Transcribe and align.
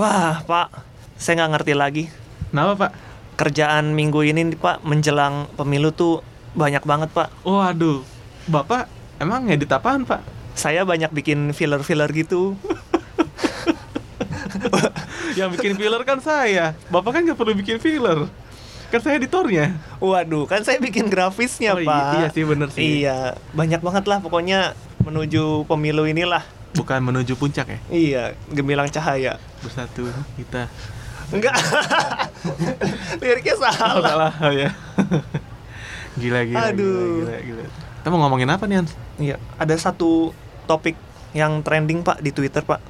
Wah, 0.00 0.40
Pak, 0.40 0.68
saya 1.20 1.36
nggak 1.36 1.50
ngerti 1.52 1.72
lagi. 1.76 2.04
Kenapa 2.48 2.72
pak? 2.74 2.90
Kerjaan 3.36 3.92
minggu 3.92 4.24
ini 4.24 4.40
nih, 4.42 4.56
Pak, 4.56 4.80
menjelang 4.80 5.44
pemilu 5.52 5.92
tuh 5.92 6.24
banyak 6.52 6.82
banget, 6.82 7.08
Pak. 7.12 7.28
Waduh, 7.44 8.00
bapak 8.48 8.88
emang 9.16 9.44
ngedit 9.44 9.68
apaan 9.68 10.02
pak? 10.02 10.24
Saya 10.56 10.82
banyak 10.82 11.12
bikin 11.12 11.52
filler-filler 11.52 12.08
gitu. 12.10 12.56
Yang 15.38 15.48
bikin 15.56 15.72
filler 15.76 16.00
kan 16.02 16.18
saya. 16.18 16.72
Bapak 16.88 17.14
kan 17.14 17.20
nggak 17.22 17.36
perlu 17.36 17.52
bikin 17.52 17.76
filler. 17.76 18.26
Kan 18.88 18.98
saya 18.98 19.16
editornya. 19.16 19.76
Waduh, 20.00 20.44
kan 20.44 20.60
saya 20.64 20.80
bikin 20.80 21.06
grafisnya, 21.06 21.76
Oh, 21.76 21.78
iya- 21.78 21.86
Pak. 21.86 22.12
iya 22.16 22.26
sih, 22.32 22.42
bener 22.42 22.68
sih. 22.72 23.04
Iya, 23.04 23.36
banyak 23.52 23.78
banget 23.78 24.04
lah 24.08 24.18
pokoknya 24.18 24.72
menuju 25.00 25.64
pemilu 25.68 26.04
inilah. 26.04 26.42
Bukan 26.72 27.00
menuju 27.00 27.34
puncak 27.34 27.66
ya. 27.66 27.78
Iya, 27.86 28.24
gemilang 28.48 28.86
cahaya. 28.86 29.36
Bersatu 29.60 30.06
kita. 30.34 30.70
Enggak. 31.30 31.54
Liriknya 33.18 33.54
Oh, 33.54 33.60
salah. 33.60 34.02
salah 34.02 34.32
oh, 34.40 34.52
ya. 34.52 34.70
gila 36.16 36.40
gila. 36.44 36.58
Aduh. 36.68 37.22
Gila, 37.22 37.36
gila, 37.38 37.60
gila. 37.62 37.64
Kita 38.00 38.06
mau 38.08 38.18
ngomongin 38.20 38.48
apa 38.48 38.64
nih 38.64 38.76
Hans? 38.80 38.92
Iya, 39.16 39.36
ada 39.54 39.74
satu 39.76 40.32
topik 40.64 40.96
yang 41.30 41.60
trending, 41.60 42.00
Pak, 42.00 42.18
di 42.18 42.30
Twitter, 42.30 42.62
Pak. 42.62 42.80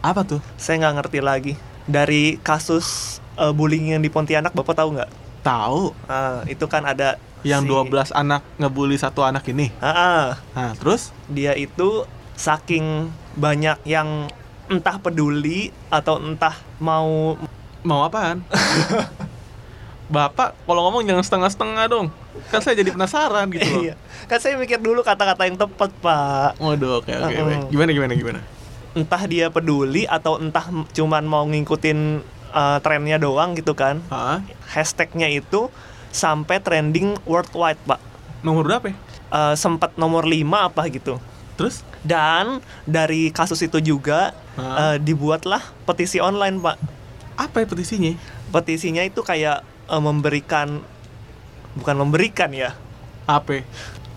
Apa 0.00 0.24
tuh? 0.24 0.40
Saya 0.56 0.80
nggak 0.80 0.94
ngerti 1.00 1.18
lagi. 1.20 1.52
Dari 1.84 2.40
kasus 2.40 3.18
eh, 3.34 3.52
bullying 3.52 3.92
yang 3.92 4.00
di 4.00 4.08
Pontianak, 4.08 4.50
Bapak 4.50 4.74
tahu 4.74 4.96
nggak? 4.96 5.10
Tahu 5.44 5.92
Ah, 6.06 6.40
itu 6.46 6.64
kan 6.64 6.82
ada 6.82 7.20
yang 7.44 7.60
si- 7.60 7.68
12 7.68 8.08
anak 8.10 8.40
ngebully 8.56 8.96
satu 8.96 9.20
anak 9.20 9.44
ini. 9.46 9.68
Ah, 9.76 9.92
ah. 9.92 10.28
Nah, 10.56 10.70
terus 10.74 11.12
dia 11.26 11.52
itu 11.52 12.08
saking 12.34 13.12
banyak 13.34 13.78
yang 13.86 14.30
entah 14.70 14.96
peduli 14.96 15.68
atau 15.92 16.18
entah 16.22 16.56
mau 16.80 17.36
mau 17.84 18.00
apaan? 18.06 18.40
Bapak 20.14 20.56
kalau 20.68 20.88
ngomong 20.88 21.04
jangan 21.04 21.24
setengah-setengah 21.24 21.84
dong. 21.88 22.06
Kan 22.52 22.60
saya 22.60 22.76
jadi 22.76 22.92
penasaran 22.92 23.48
gitu 23.50 23.66
loh. 23.66 23.82
Iya. 23.88 23.94
Kan 24.28 24.38
saya 24.40 24.54
mikir 24.60 24.78
dulu 24.78 25.00
kata-kata 25.00 25.48
yang 25.48 25.56
tepat, 25.56 25.90
Pak. 26.00 26.60
Waduh, 26.60 27.00
oke 27.00 27.12
oke. 27.12 27.32
Uh-uh. 27.32 27.44
baik. 27.48 27.60
Gimana 27.72 27.90
gimana 27.90 28.12
gimana? 28.12 28.40
Entah 28.94 29.22
dia 29.26 29.48
peduli 29.48 30.04
atau 30.06 30.38
entah 30.38 30.68
cuman 30.92 31.24
mau 31.24 31.44
ngikutin 31.48 32.20
uh, 32.52 32.78
trennya 32.84 33.16
doang 33.16 33.56
gitu 33.58 33.72
kan. 33.72 34.04
Hah? 34.12 34.44
Hashtagnya 34.70 35.26
itu 35.32 35.72
sampai 36.14 36.62
trending 36.62 37.18
worldwide, 37.26 37.80
Pak. 37.88 37.98
Nomor 38.46 38.62
berapa? 38.68 38.92
ya? 38.92 38.96
Uh, 39.34 39.54
sempat 39.58 39.96
nomor 39.98 40.28
5 40.28 40.46
apa 40.52 40.86
gitu. 40.92 41.18
Terus? 41.54 41.86
Dan 42.00 42.58
dari 42.84 43.30
kasus 43.30 43.60
itu 43.60 43.78
juga 43.78 44.34
uh, 44.54 44.98
dibuatlah 44.98 45.62
petisi 45.84 46.18
online, 46.18 46.58
Pak. 46.58 46.76
Apa 47.34 47.62
ya 47.62 47.66
petisinya? 47.66 48.12
Petisinya 48.50 49.02
itu 49.02 49.20
kayak 49.20 49.62
uh, 49.86 49.98
memberikan 49.98 50.82
bukan 51.74 51.96
memberikan 51.96 52.50
ya, 52.50 52.74
Apa? 53.24 53.62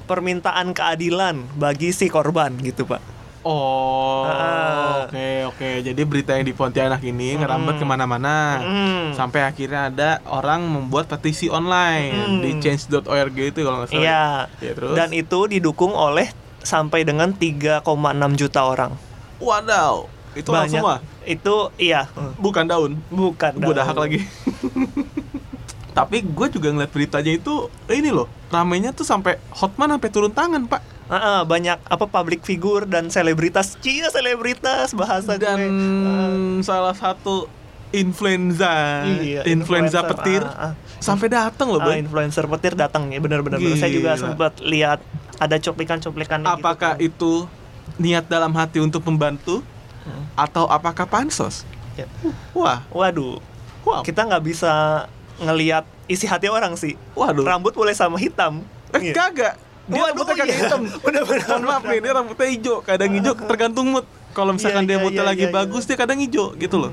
permintaan 0.06 0.72
keadilan 0.72 1.42
bagi 1.54 1.90
si 1.90 2.08
korban 2.08 2.54
gitu, 2.60 2.86
Pak. 2.86 3.02
Oh, 3.42 4.28
Ah. 4.28 5.08
oke 5.08 5.28
oke. 5.48 5.70
Jadi 5.80 6.02
berita 6.04 6.36
yang 6.36 6.44
di 6.44 6.52
Pontianak 6.52 7.00
ini 7.02 7.40
ngerambat 7.40 7.76
Mm. 7.76 7.80
ke 7.80 7.86
mana-mana. 7.88 8.60
Mm. 8.60 9.16
Sampai 9.16 9.40
akhirnya 9.42 9.88
ada 9.88 10.10
orang 10.28 10.68
membuat 10.68 11.08
petisi 11.08 11.48
online 11.48 12.12
Mm. 12.12 12.40
di 12.44 12.50
change.org 12.60 13.38
itu 13.38 13.60
kalau 13.64 13.82
nggak 13.82 13.90
salah. 13.90 14.04
Iya. 14.04 14.26
Ya, 14.60 14.72
terus? 14.76 14.96
Dan 15.00 15.16
itu 15.16 15.40
didukung 15.48 15.96
oleh 15.96 16.28
sampai 16.68 17.02
dengan 17.02 17.32
3,6 17.32 17.88
juta 18.36 18.60
orang. 18.62 18.92
Wadaw, 19.40 20.04
itu 20.34 20.50
orang 20.50 20.68
Banyak. 20.68 20.76
semua. 20.76 20.96
Itu 21.24 21.72
iya, 21.78 22.12
Bukan 22.36 22.66
daun. 22.66 23.00
bukan. 23.08 23.56
Gue 23.56 23.72
daun. 23.72 23.80
dahak 23.80 23.96
lagi. 23.96 24.20
Tapi 25.98 26.22
gue 26.22 26.48
juga 26.52 26.70
ngeliat 26.70 26.92
beritanya 26.92 27.32
itu 27.34 27.54
ini 27.88 28.12
loh, 28.12 28.30
ramenya 28.48 28.92
tuh 28.92 29.02
sampai 29.02 29.42
Hotman 29.52 29.90
sampai 29.90 30.10
turun 30.10 30.30
tangan 30.30 30.68
pak. 30.68 30.84
Ah, 31.08 31.16
ah, 31.16 31.42
banyak 31.42 31.80
apa 31.82 32.06
public 32.06 32.44
figure 32.44 32.84
dan 32.84 33.08
selebritas. 33.08 33.80
Cia 33.80 34.12
selebritas 34.12 34.92
bahasa 34.94 35.40
Dan 35.40 35.58
gue. 35.58 35.72
Ah, 36.06 36.32
salah 36.62 36.94
satu 36.94 37.48
influenza, 37.90 39.08
Iya, 39.08 39.48
influenza 39.48 40.04
influencer. 40.04 40.10
petir 40.12 40.44
Ah, 40.44 40.70
ah. 40.70 40.74
sampai 41.00 41.28
datang 41.28 41.72
loh, 41.72 41.80
ah, 41.80 41.88
boy. 41.88 41.96
influencer 41.98 42.44
petir 42.46 42.76
datang 42.76 43.08
ya 43.08 43.18
benar-benar. 43.18 43.58
benar. 43.58 43.74
Saya 43.74 43.90
juga 43.90 44.20
sempat 44.20 44.60
lihat 44.60 45.00
ada 45.38 45.56
cuplikan-cuplikan 45.56 46.42
apakah 46.44 46.98
gitu. 46.98 47.48
itu 47.48 47.50
niat 47.98 48.26
dalam 48.26 48.52
hati 48.52 48.78
untuk 48.78 49.02
membantu 49.04 49.62
Hmm. 50.02 50.24
atau 50.36 50.64
apakah 50.66 51.04
pansos? 51.04 51.68
Ya. 51.94 52.08
Wah, 52.52 52.80
Waduh, 52.88 53.44
wow, 53.84 54.00
kita 54.02 54.24
nggak 54.24 54.40
bisa 54.42 55.04
ngelihat 55.38 55.84
isi 56.08 56.24
hati 56.24 56.48
orang 56.48 56.74
sih. 56.74 56.96
waduh. 57.12 57.44
Rambut 57.44 57.76
boleh 57.76 57.92
sama 57.92 58.16
hitam. 58.16 58.64
Eh, 58.92 59.12
Iya. 59.12 59.14
kagak. 59.14 59.54
Dia 59.84 60.00
Waduh, 60.00 60.08
rambutnya 60.16 60.36
kagak 60.38 60.48
iya. 60.48 60.58
hitam. 60.64 60.82
Bener-bener. 61.06 61.44
Mohon 61.46 61.64
maaf 61.66 61.84
nih, 61.84 62.00
dia 62.00 62.12
rambutnya 62.14 62.48
hijau, 62.48 62.76
kadang 62.82 63.12
hijau, 63.12 63.34
tergantung 63.36 63.88
mood. 63.90 64.06
Kalau 64.32 64.52
misalkan 64.54 64.84
Iya, 64.84 64.88
dia 64.88 64.96
iya, 64.96 65.04
moodnya 65.04 65.24
iya, 65.24 65.32
lagi 65.34 65.46
iya, 65.46 65.52
bagus, 65.52 65.84
dia 65.84 65.98
kadang 65.98 66.20
hijau 66.20 66.56
gitu 66.56 66.76
loh. 66.78 66.92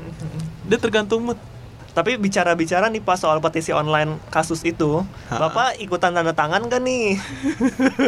Dia 0.64 0.78
tergantung 0.80 1.20
mood. 1.22 1.38
Tapi 1.94 2.18
bicara-bicara 2.18 2.90
nih 2.90 2.98
pas 2.98 3.16
soal 3.16 3.38
petisi 3.38 3.70
online 3.70 4.18
kasus 4.28 4.60
itu, 4.62 5.06
Ha. 5.30 5.38
Bapak 5.38 5.78
ikutan 5.78 6.10
tanda 6.10 6.34
tangan 6.34 6.66
gak 6.66 6.82
nih? 6.82 7.14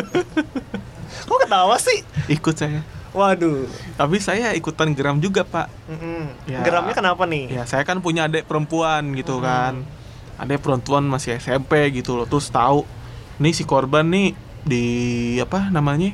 Kok 1.27 1.39
ketawa 1.41 1.79
sih? 1.79 2.03
Ikut 2.29 2.55
saya. 2.55 2.83
Waduh. 3.11 3.65
Tapi 3.97 4.21
saya 4.21 4.53
ikutan 4.53 4.93
geram 4.93 5.17
juga, 5.17 5.41
Pak. 5.41 5.71
Mm-mm. 5.89 6.29
Ya. 6.45 6.61
Geramnya 6.61 6.93
kenapa 6.93 7.25
nih? 7.25 7.49
Ya, 7.49 7.65
saya 7.65 7.81
kan 7.81 7.99
punya 7.99 8.27
adik 8.27 8.45
perempuan 8.45 9.15
gitu 9.15 9.39
Hmm. 9.39 9.45
kan. 9.45 9.75
Adik 10.37 10.61
perempuan 10.61 11.07
masih 11.07 11.39
SMP 11.39 11.89
gitu 11.95 12.13
loh. 12.13 12.29
Terus 12.29 12.53
tahu 12.53 12.85
nih 13.39 13.55
si 13.55 13.65
korban 13.65 14.05
nih 14.05 14.37
di 14.61 14.85
apa 15.39 15.71
namanya? 15.71 16.13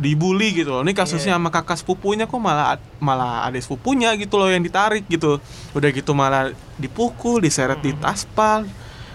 Dibully 0.00 0.56
gitu 0.56 0.72
loh. 0.72 0.80
Ini 0.80 0.96
kasusnya 0.96 1.36
Iya. 1.36 1.38
sama 1.38 1.52
kakak 1.52 1.76
sepupunya 1.76 2.24
kok 2.24 2.40
malah 2.40 2.80
malah 2.98 3.44
adik 3.44 3.60
sepupunya 3.60 4.16
gitu 4.16 4.40
loh 4.40 4.48
yang 4.48 4.64
ditarik 4.64 5.04
gitu. 5.06 5.36
Udah 5.70 5.88
gitu 5.92 6.16
malah 6.16 6.50
dipukul, 6.74 7.38
diseret 7.38 7.78
di 7.78 7.92
Hmm. 7.92 8.08
aspal. 8.08 8.64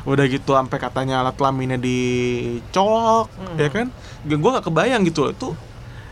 Udah 0.06 0.22
gitu 0.24 0.54
sampai 0.54 0.78
katanya 0.78 1.20
alat 1.20 1.34
kelaminnya 1.34 1.82
dicolok, 1.82 3.28
Hmm. 3.34 3.58
ya 3.58 3.68
kan? 3.68 3.88
Gue 4.22 4.50
gak 4.54 4.66
kebayang 4.66 5.02
gitu 5.04 5.26
loh. 5.26 5.32
Itu 5.34 5.50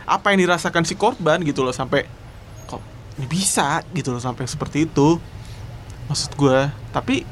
apa 0.04 0.34
yang 0.34 0.42
dirasakan 0.42 0.82
si 0.82 0.98
korban 0.98 1.40
gitu 1.40 1.62
loh 1.62 1.72
sampai 1.72 2.04
kok 2.66 2.82
ini 3.16 3.24
bisa 3.24 3.80
gitu 3.90 4.12
loh 4.12 4.20
sampai 4.20 4.44
seperti 4.44 4.84
itu 4.84 5.16
maksud 6.04 6.36
gue 6.36 6.58
tapi 6.92 7.24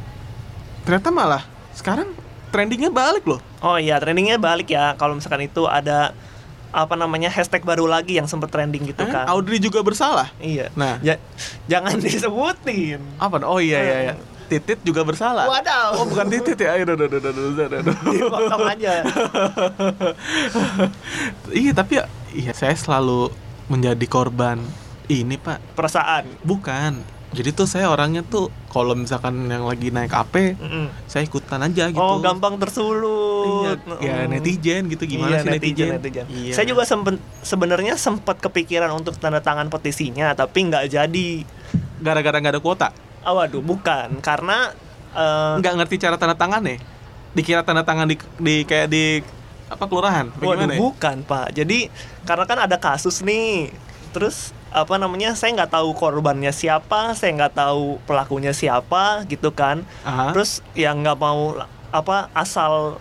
ternyata 0.80 1.12
malah 1.12 1.44
sekarang 1.76 2.08
trendingnya 2.48 2.88
balik 2.88 3.28
loh 3.28 3.44
Oh 3.60 3.76
iya, 3.76 4.00
trendingnya 4.00 4.40
balik 4.40 4.72
ya. 4.72 4.96
Kalau 4.96 5.14
misalkan 5.14 5.44
itu 5.44 5.68
ada 5.68 6.16
apa 6.72 6.94
namanya 6.94 7.28
hashtag 7.28 7.60
baru 7.60 7.84
lagi 7.84 8.16
yang 8.16 8.24
sempat 8.24 8.48
trending 8.48 8.86
gitu 8.86 8.98
Eh, 8.98 9.06
kan? 9.06 9.26
Audrey 9.26 9.56
juga 9.56 9.80
bersalah 9.80 10.28
Iya. 10.38 10.68
nah 10.72 10.96
Ja- 10.98 11.18
jangan 11.66 11.96
disebutin. 12.00 12.98
apa 13.16 13.40
oh 13.42 13.56
iya 13.56 13.78
iya 13.78 13.96
iya 14.02 14.14
titit 14.42 14.74
juga 14.80 15.00
bersalah 15.00 15.46
Wadaw. 15.46 15.96
oh 15.96 16.04
bukan 16.04 16.26
titit 16.28 16.58
ya 16.58 16.74
aduh, 16.74 16.92
aduh, 16.92 17.06
aduh, 17.06 17.20
aduh, 17.22 17.66
aduh. 17.72 17.94
Dipotong 18.10 18.62
aja. 18.66 18.92
iya 21.54 21.70
tapi 21.72 21.92
ya 21.96 22.04
iya 22.32 22.50
saya 22.52 22.74
selalu 22.74 23.30
menjadi 23.66 24.04
korban 24.06 24.58
ini 25.06 25.36
pak 25.36 25.58
Perasaan. 25.72 26.24
bukan 26.42 27.00
jadi 27.32 27.50
tuh 27.50 27.64
saya 27.64 27.88
orangnya 27.88 28.20
tuh 28.20 28.46
kalau 28.68 28.92
misalkan 28.92 29.44
yang 29.46 29.64
lagi 29.64 29.88
naik 29.88 30.12
AP 30.12 30.54
Mm-mm. 30.54 30.86
saya 31.04 31.24
ikutan 31.24 31.60
aja 31.60 31.88
gitu 31.88 31.96
Oh, 31.96 32.20
gampang 32.20 32.56
tersulut. 32.56 33.80
Iya, 33.98 34.20
ya 34.20 34.28
netizen 34.28 34.86
gitu 34.86 35.04
gimana 35.06 35.34
Iya, 35.34 35.38
sih 35.40 35.50
netizen, 35.50 35.88
netizen. 35.92 36.26
Iya. 36.28 36.52
Saya 36.52 36.66
juga 36.66 36.84
sempet 36.84 37.16
sebenarnya 37.40 37.96
sempat 37.96 38.36
kepikiran 38.38 38.92
untuk 38.92 39.16
tanda 39.16 39.40
tangan 39.40 39.66
petisinya, 39.66 40.32
tapi 40.32 40.68
nggak 40.68 40.88
jadi. 40.88 41.30
gara-gara 41.98 42.36
nggak 42.36 42.52
ada 42.52 42.60
kuota 42.60 42.88
Ah, 43.20 43.32
waduh, 43.32 43.60
bukan 43.60 44.18
karena 44.18 44.74
eh, 45.12 45.54
nggak 45.56 45.74
ngerti 45.78 45.94
cara 45.98 46.16
tanda 46.16 46.34
tangan 46.34 46.60
nih 46.60 46.78
dikira 47.32 47.62
tanda 47.62 47.80
tangan 47.80 48.04
di, 48.04 48.18
di 48.36 48.60
kayak 48.62 48.86
di 48.86 49.24
apa 49.66 49.84
kelurahan 49.86 50.28
waduh, 50.36 50.68
ya? 50.68 50.76
bukan 50.76 51.16
pak. 51.22 51.54
Jadi 51.54 51.88
karena 52.22 52.44
kan 52.44 52.58
ada 52.60 52.76
kasus 52.76 53.24
nih, 53.24 53.72
terus 54.10 54.52
apa 54.72 54.96
namanya 54.96 55.36
saya 55.36 55.52
nggak 55.52 55.72
tahu 55.76 55.92
korbannya 55.92 56.50
siapa, 56.50 57.12
saya 57.12 57.36
nggak 57.36 57.54
tahu 57.54 58.00
pelakunya 58.08 58.56
siapa 58.56 59.28
gitu 59.28 59.52
kan. 59.52 59.84
Aha. 60.02 60.32
Terus 60.32 60.64
yang 60.72 61.04
nggak 61.04 61.18
mau 61.20 61.56
apa 61.92 62.32
asal 62.32 62.96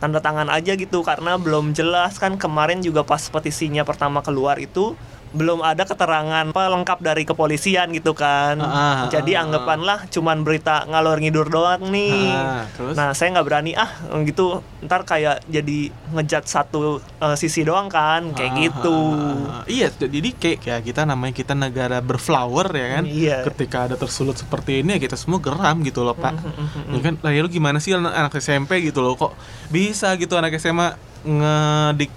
tanda 0.00 0.18
tangan 0.18 0.50
aja 0.50 0.74
gitu 0.74 1.06
karena 1.06 1.38
belum 1.38 1.76
jelas 1.78 2.18
kan 2.18 2.34
kemarin 2.34 2.82
juga 2.82 3.06
pas 3.06 3.22
petisinya 3.22 3.86
pertama 3.86 4.18
keluar 4.18 4.58
itu 4.58 4.98
belum 5.32 5.64
ada 5.64 5.82
keterangan 5.82 6.44
apa 6.46 6.62
lengkap 6.68 6.98
dari 7.00 7.24
kepolisian 7.24 7.88
gitu 7.90 8.12
kan. 8.12 8.60
Ah, 8.60 8.68
ah, 8.68 8.96
Jadi 9.08 9.32
ah, 9.32 9.42
anggapanlah 9.42 10.04
cuman 10.06 10.44
berita 10.44 10.84
ngalor 10.84 11.18
ngidur 11.18 11.48
doang 11.48 11.88
nih. 11.88 12.28
Ah, 12.28 12.68
terus? 12.70 12.94
Nah, 12.94 13.10
saya 13.12 13.32
nggak 13.32 13.46
berani 13.48 13.72
ah 13.72 13.88
gitu. 14.22 14.60
Ntar 14.80 15.02
kayak 15.02 15.44
jadi 15.46 15.88
ngejat 16.12 16.44
satu 16.44 16.80
eh, 17.00 17.36
sisi 17.36 17.64
doang 17.64 17.88
kan, 17.88 18.30
kayak 18.32 18.52
Ah, 18.52 18.58
gitu. 18.60 18.98
ah, 19.48 19.60
ah. 19.60 19.64
Iya, 19.64 19.88
jadi 19.90 20.28
kayak 20.30 20.58
kayak 20.60 20.82
kita 20.84 21.02
namanya 21.02 21.32
kita 21.32 21.56
negara 21.56 21.98
berflower 21.98 22.68
ya 22.68 22.86
kan. 22.92 23.04
Iya. 23.04 23.36
Ketika 23.48 23.88
ada 23.88 23.96
tersulut 23.96 24.36
seperti 24.36 24.84
ini 24.84 24.96
ya 24.96 25.00
kita 25.00 25.16
semua 25.16 25.40
geram 25.40 25.80
gitu 25.80 26.04
loh, 26.04 26.12
Pak. 26.12 26.34
Mm-hmm, 26.36 26.92
Ya 26.92 27.00
kan, 27.00 27.14
lah 27.18 27.32
ya 27.32 27.40
lu 27.40 27.48
gimana 27.48 27.80
sih 27.80 27.96
anak, 27.96 28.12
anak 28.12 28.32
SMP 28.36 28.84
gitu 28.84 29.00
loh 29.00 29.16
kok 29.16 29.32
bisa 29.68 30.12
gitu 30.14 30.36
anak 30.36 30.52
SMA 30.56 30.92
ngedik 31.22 32.10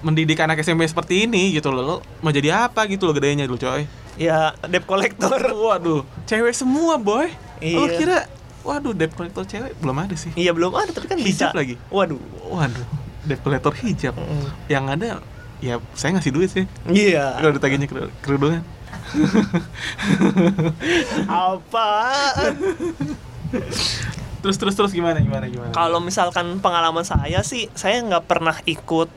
mendidik 0.00 0.38
anak 0.38 0.58
SMP 0.58 0.84
seperti 0.84 1.24
ini 1.24 1.52
gitu 1.52 1.68
loh. 1.68 1.82
Lo 1.82 1.96
mau 2.18 2.30
jadi 2.30 2.66
apa 2.66 2.84
gitu 2.84 3.04
loh 3.04 3.12
gedenya 3.12 3.44
dulu, 3.44 3.56
coy. 3.56 3.84
Ya, 4.14 4.52
debt 4.64 4.84
collector. 4.84 5.36
Waduh, 5.66 6.02
cewek 6.24 6.52
semua, 6.52 6.96
boy. 6.96 7.28
Lo 7.60 7.84
Iya. 7.84 7.94
kira 7.94 8.18
waduh 8.60 8.92
debt 8.92 9.10
collector 9.10 9.40
cewek 9.42 9.72
belum 9.76 9.96
ada 9.98 10.12
sih. 10.14 10.32
Iya 10.34 10.52
belum 10.52 10.68
ada 10.70 10.90
tapi 10.90 11.06
kan 11.06 11.16
Hijab 11.16 11.52
bisa. 11.52 11.56
lagi? 11.56 11.80
Waduh. 11.88 12.20
Waduh, 12.46 12.84
debt 13.22 13.40
collector 13.40 13.72
hijab. 13.74 14.12
Mm. 14.12 14.48
Yang 14.66 14.84
ada 14.90 15.08
ya 15.60 15.74
saya 15.92 16.10
ngasih 16.14 16.28
duit 16.30 16.48
sih. 16.48 16.64
Iya. 16.86 17.36
Kalau 17.36 17.52
ditagihnya 17.52 17.84
keru- 17.86 18.12
kerudungan. 18.20 18.60
Apa? 21.26 21.88
Terus 24.40 24.56
terus 24.56 24.74
terus 24.74 24.90
gimana 24.90 25.20
gimana 25.20 25.46
gimana? 25.46 25.72
Kalau 25.72 26.00
misalkan 26.00 26.60
pengalaman 26.60 27.04
saya 27.04 27.40
sih, 27.42 27.68
saya 27.74 28.00
nggak 28.00 28.24
pernah 28.24 28.56
ikut 28.64 29.08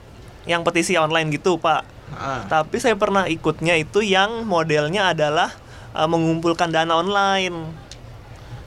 yang 0.43 0.61
petisi 0.61 0.95
online 0.95 1.31
gitu, 1.31 1.55
Pak. 1.57 1.81
Ah. 2.13 2.45
Tapi 2.45 2.77
saya 2.77 2.93
pernah 2.93 3.25
ikutnya 3.25 3.73
itu 3.75 3.99
yang 3.99 4.43
modelnya 4.43 5.11
adalah 5.11 5.49
eh, 5.93 6.07
mengumpulkan 6.07 6.69
dana 6.69 6.95
online. 6.95 7.81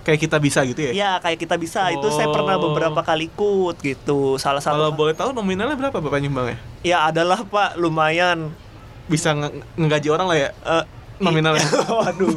kayak 0.03 0.23
kita 0.23 0.39
bisa 0.39 0.63
gitu 0.63 0.79
ya? 0.79 0.93
Ya, 0.95 1.11
kayak 1.19 1.35
kita 1.37 1.59
bisa. 1.59 1.91
Itu 1.91 2.15
saya 2.15 2.31
pernah 2.31 2.55
Oh. 2.55 2.71
beberapa 2.71 3.03
kali 3.03 3.27
ikut 3.27 3.75
gitu. 3.77 4.39
Salah 4.39 4.63
Kalau 4.63 4.87
satu 4.87 4.95
boleh 4.95 5.19
tahu 5.19 5.35
nominalnya 5.35 5.75
berapa 5.75 5.99
Bapak 5.99 6.23
nyumbangnya? 6.23 6.63
Ya 6.81 7.03
adalah, 7.03 7.43
Pak, 7.43 7.75
lumayan 7.75 8.55
Bisa 9.07 9.35
nge- 9.35 9.67
ngegaji 9.75 10.07
orang 10.07 10.27
lah 10.31 10.39
ya? 10.39 10.51
Eh, 10.55 10.85
Nominalnya. 11.19 11.67
Waduh. 11.91 12.29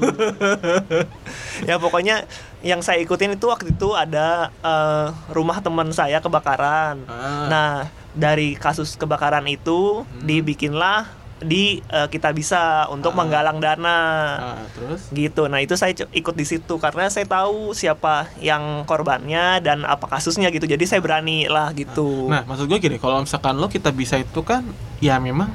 ya 1.70 1.76
pokoknya 1.78 2.24
yang 2.62 2.80
saya 2.80 3.00
ikutin 3.00 3.34
itu 3.34 3.46
waktu 3.46 3.72
itu 3.72 3.94
ada 3.94 4.52
eh, 4.60 5.08
rumah 5.30 5.60
teman 5.60 5.90
saya 5.90 6.20
kebakaran. 6.20 7.00
Ah. 7.06 7.48
Nah, 7.48 7.72
dari 8.12 8.54
kasus 8.54 8.94
kebakaran 8.94 9.46
itu 9.46 10.02
Hmm. 10.02 10.24
dibikinlah 10.24 11.08
di 11.40 11.80
eh, 11.88 12.08
kita 12.08 12.30
bisa 12.30 12.60
untuk 12.88 13.16
Ah. 13.16 13.18
menggalang 13.18 13.58
dana. 13.58 14.00
Ah, 14.36 14.64
terus? 14.70 15.08
Gitu. 15.10 15.48
Nah, 15.48 15.60
itu 15.60 15.72
saya 15.74 15.96
ikut 15.96 16.36
di 16.36 16.44
situ 16.44 16.76
karena 16.76 17.08
saya 17.08 17.24
tahu 17.24 17.72
siapa 17.72 18.28
yang 18.38 18.84
korbannya 18.84 19.60
dan 19.60 19.84
apa 19.84 20.04
kasusnya 20.10 20.52
gitu. 20.52 20.68
Jadi 20.68 20.84
saya 20.84 21.00
berani 21.00 21.48
lah 21.48 21.72
gitu. 21.72 22.28
Nah, 22.28 22.44
maksud 22.44 22.68
gue 22.68 22.76
gini, 22.78 22.98
kalau 22.98 23.24
misalkan 23.24 23.56
lo 23.56 23.68
kita 23.68 23.88
bisa 23.90 24.16
itu 24.16 24.44
kan, 24.44 24.68
ya 25.00 25.16
memang 25.16 25.48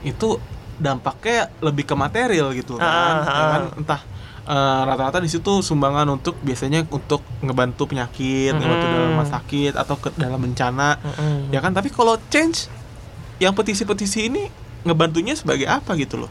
itu 0.00 0.40
dampaknya 0.74 1.52
lebih 1.60 1.84
ke 1.84 1.94
material 1.94 2.50
gitu 2.52 2.74
kan, 2.74 2.82
Ah, 2.82 3.20
Ya 3.20 3.28
ah. 3.28 3.50
kan? 3.50 3.62
entah 3.76 4.00
eh, 4.44 4.52
rata-rata 4.84 5.18
di 5.18 5.26
situ 5.26 5.60
sumbangan 5.60 6.06
untuk 6.08 6.38
biasanya 6.38 6.82
untuk 6.86 7.22
ngebantu 7.40 7.86
penyakit, 7.86 8.52
ngebantu 8.52 8.84
Mm-mm. 8.84 8.96
dalam 8.96 9.08
rumah 9.12 9.28
sakit 9.28 9.72
atau 9.74 9.94
ke 9.96 10.08
dalam 10.14 10.38
bencana, 10.38 10.98
Mm-mm. 10.98 11.50
ya 11.50 11.58
kan? 11.58 11.70
Tapi 11.70 11.88
kalau 11.88 12.18
change, 12.28 12.66
yang 13.38 13.52
petisi-petisi 13.52 14.26
ini 14.26 14.46
ngebantunya 14.82 15.32
sebagai 15.32 15.66
apa 15.66 15.94
gitu 15.94 16.18
loh? 16.18 16.30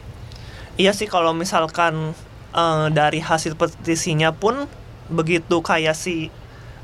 Iya 0.74 0.92
sih 0.92 1.04
kalau 1.04 1.32
misalkan 1.32 2.12
eh, 2.50 2.86
dari 2.90 3.20
hasil 3.20 3.54
petisinya 3.54 4.32
pun 4.32 4.64
begitu 5.06 5.60
kayak 5.60 5.92
si 5.92 6.32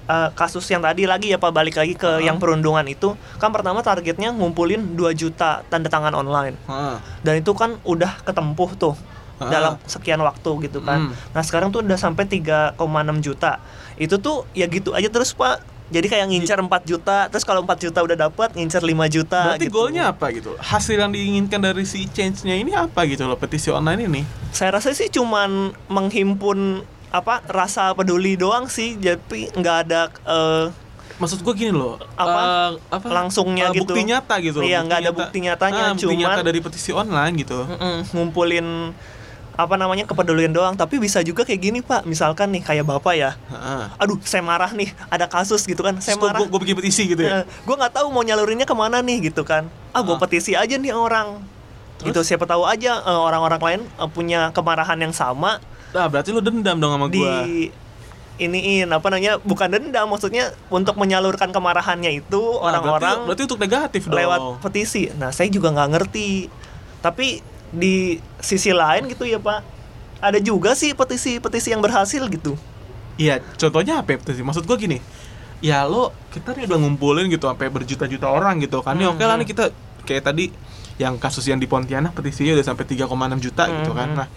eh, 0.07 0.29
kasus 0.35 0.65
yang 0.67 0.81
tadi 0.81 1.05
lagi 1.05 1.29
ya 1.29 1.37
Pak 1.37 1.49
balik 1.49 1.77
lagi 1.77 1.93
ke 1.93 2.09
Ah. 2.09 2.21
yang 2.21 2.37
perundungan 2.37 2.85
itu 2.85 3.13
kan 3.37 3.49
pertama 3.49 3.81
targetnya 3.81 4.33
ngumpulin 4.33 4.93
2 4.93 5.13
juta 5.15 5.65
tanda 5.67 5.89
tangan 5.89 6.13
online 6.13 6.57
Ah, 6.65 7.01
dan 7.21 7.41
itu 7.41 7.53
kan 7.53 7.77
udah 7.83 8.21
ketempuh 8.23 8.73
tuh 8.75 8.95
Ah. 9.39 9.47
dalam 9.49 9.73
sekian 9.85 10.19
waktu 10.19 10.51
gitu 10.65 10.81
kan. 10.81 11.09
Hmm. 11.09 11.13
Nah, 11.31 11.41
sekarang 11.41 11.69
tuh 11.69 11.81
udah 11.81 11.95
sampai 11.95 12.25
3,6 12.25 12.79
juta. 13.19 13.63
Itu 13.95 14.19
tuh 14.19 14.47
ya 14.53 14.67
gitu 14.67 14.93
aja 14.93 15.07
terus 15.07 15.31
Pak. 15.31 15.63
Jadi 15.89 16.05
kayak 16.07 16.29
ngincar 16.29 16.61
4 16.61 16.85
juta, 16.85 17.17
terus 17.27 17.43
kalau 17.43 17.65
4 17.65 17.81
juta 17.81 18.05
udah 18.05 18.19
dapat 18.21 18.53
ngincar 18.53 18.83
5 18.83 18.93
juta 19.09 19.57
Berarti 19.57 19.65
gitu. 19.65 19.73
goalnya 19.73 20.13
apa 20.13 20.29
gitu? 20.31 20.53
Hasil 20.55 20.99
yang 20.99 21.09
diinginkan 21.09 21.57
dari 21.59 21.83
si 21.83 22.05
change-nya 22.05 22.53
ini 22.53 22.71
apa 22.71 23.09
gitu 23.09 23.25
loh 23.25 23.35
petisi 23.35 23.71
online 23.71 24.05
ini? 24.05 24.23
saya 24.49 24.75
rasa 24.75 24.93
sih 24.93 25.09
cuman 25.09 25.71
menghimpun 25.89 26.81
apa 27.09 27.41
rasa 27.47 27.93
peduli 27.93 28.35
doang 28.35 28.67
sih 28.67 28.97
jadi 28.97 29.49
nggak 29.51 29.77
ada 29.83 30.01
eh, 30.25 30.65
Maksud 31.17 31.41
gue 31.41 31.55
gini 31.57 31.73
loh, 31.73 31.99
Apa? 32.15 32.39
eh, 32.39 32.71
apa 32.91 33.07
Langsungnya 33.09 33.69
eh, 33.69 33.75
gitu. 33.75 33.91
Bukti 33.91 34.03
nyata 34.05 34.35
gitu. 34.39 34.61
loh, 34.61 34.69
Iya, 34.69 34.79
nggak 34.83 34.99
ada 35.01 35.11
bukti 35.11 35.39
nyatanya, 35.41 35.83
Ah, 35.83 35.93
bukti 35.93 36.05
cuman- 36.07 36.21
nyata 36.21 36.41
dari 36.43 36.61
petisi 36.61 36.91
online 36.93 37.35
gitu. 37.35 37.59
mm-mm, 37.59 37.97
ngumpulin 38.13 38.93
apa 39.59 39.75
namanya 39.75 40.07
kepedulian 40.07 40.55
doang. 40.55 40.73
Tapi 40.73 40.97
bisa 40.97 41.19
juga 41.21 41.43
kayak 41.43 41.59
gini 41.59 41.79
pak. 41.83 42.07
Misalkan 42.07 42.49
nih 42.49 42.63
kayak 42.63 42.87
bapak 42.87 43.13
ya. 43.13 43.31
Aduh 43.99 44.15
saya 44.23 44.39
marah 44.41 44.71
nih. 44.71 44.95
Ada 45.11 45.27
kasus 45.27 45.67
gitu 45.67 45.83
kan 45.83 45.99
saya 45.99 46.15
marah. 46.15 46.39
gue 46.41 46.61
bikin 46.63 46.79
petisi 46.79 47.05
gitu 47.05 47.19
ya. 47.19 47.43
gue 47.43 47.75
nggak 47.75 47.91
tahu 47.93 48.09
mau 48.09 48.23
nyalurinnya 48.23 48.63
ke 48.63 48.73
mana 48.73 49.03
nih 49.03 49.29
gitu 49.29 49.43
kan. 49.43 49.67
Ah 49.91 50.01
gue 50.01 50.15
Ah. 50.15 50.21
petisi 50.21 50.55
aja 50.55 50.73
nih 50.73 50.95
orang. 50.95 51.43
Terus? 51.99 52.15
gitu 52.15 52.21
siapa 52.25 52.47
tahu 52.47 52.63
aja 52.63 53.03
eh, 53.03 53.21
orang-orang 53.21 53.59
lain 53.59 53.81
eh, 53.83 54.07
punya 54.09 54.55
kemarahan 54.55 54.95
yang 54.97 55.11
sama. 55.11 55.59
Nah, 55.91 56.07
berarti 56.07 56.31
lu 56.31 56.39
dendam 56.39 56.79
dong 56.79 56.95
sama 56.95 57.11
di 57.11 57.19
gua. 57.19 57.43
iniin 58.39 58.87
apa 58.87 59.11
namanya 59.11 59.43
bukan 59.43 59.67
dendam 59.67 60.07
maksudnya 60.07 60.55
untuk 60.71 60.95
menyalurkan 60.95 61.51
kemarahannya 61.51 62.15
itu 62.15 62.39
Nah, 62.39 62.71
orang-orang 62.71 63.03
berarti, 63.19 63.27
berarti 63.27 63.43
untuk 63.45 63.59
negatif 63.59 64.03
dong. 64.07 64.15
lewat 64.15 64.41
petisi. 64.63 65.11
Nah 65.13 65.35
saya 65.35 65.51
juga 65.51 65.75
nggak 65.75 65.91
ngerti. 65.91 66.47
Tapi 67.01 67.43
di 67.75 68.23
sisi 68.41 68.73
lain 68.73 69.09
gitu 69.13 69.29
ya 69.29 69.37
pak 69.37 69.61
ada 70.19 70.39
juga 70.43 70.75
sih 70.75 70.97
petisi-petisi 70.97 71.71
yang 71.71 71.85
berhasil 71.85 72.25
gitu 72.27 72.59
Iya, 73.19 73.43
contohnya 73.59 74.01
apa 74.01 74.15
ya 74.15 74.19
petisi? 74.23 74.41
Maksud 74.47 74.65
gua 74.65 74.79
gini. 74.79 75.03
Ya 75.59 75.83
lo 75.83 76.15
kita 76.31 76.55
nih 76.55 76.71
udah 76.71 76.79
ngumpulin 76.79 77.27
gitu 77.27 77.51
sampai 77.51 77.67
berjuta-juta 77.67 78.31
orang 78.31 78.63
gitu 78.63 78.79
kan. 78.79 78.95
Hmm, 78.95 79.19
oke 79.19 79.27
lah 79.27 79.35
hmm. 79.35 79.43
nih 79.43 79.49
kita 79.51 79.65
kayak 80.07 80.23
tadi 80.23 80.55
yang 81.03 81.19
kasus 81.19 81.43
yang 81.51 81.59
di 81.59 81.67
Pontianak 81.67 82.15
petisinya 82.15 82.55
udah 82.55 82.67
sampai 82.67 82.87
3,6 82.87 83.11
juta 83.43 83.65
gitu 83.67 83.91
kan. 83.91 84.15
Hmm, 84.15 84.15
hmm. 84.15 84.19
Nah, 84.23 84.29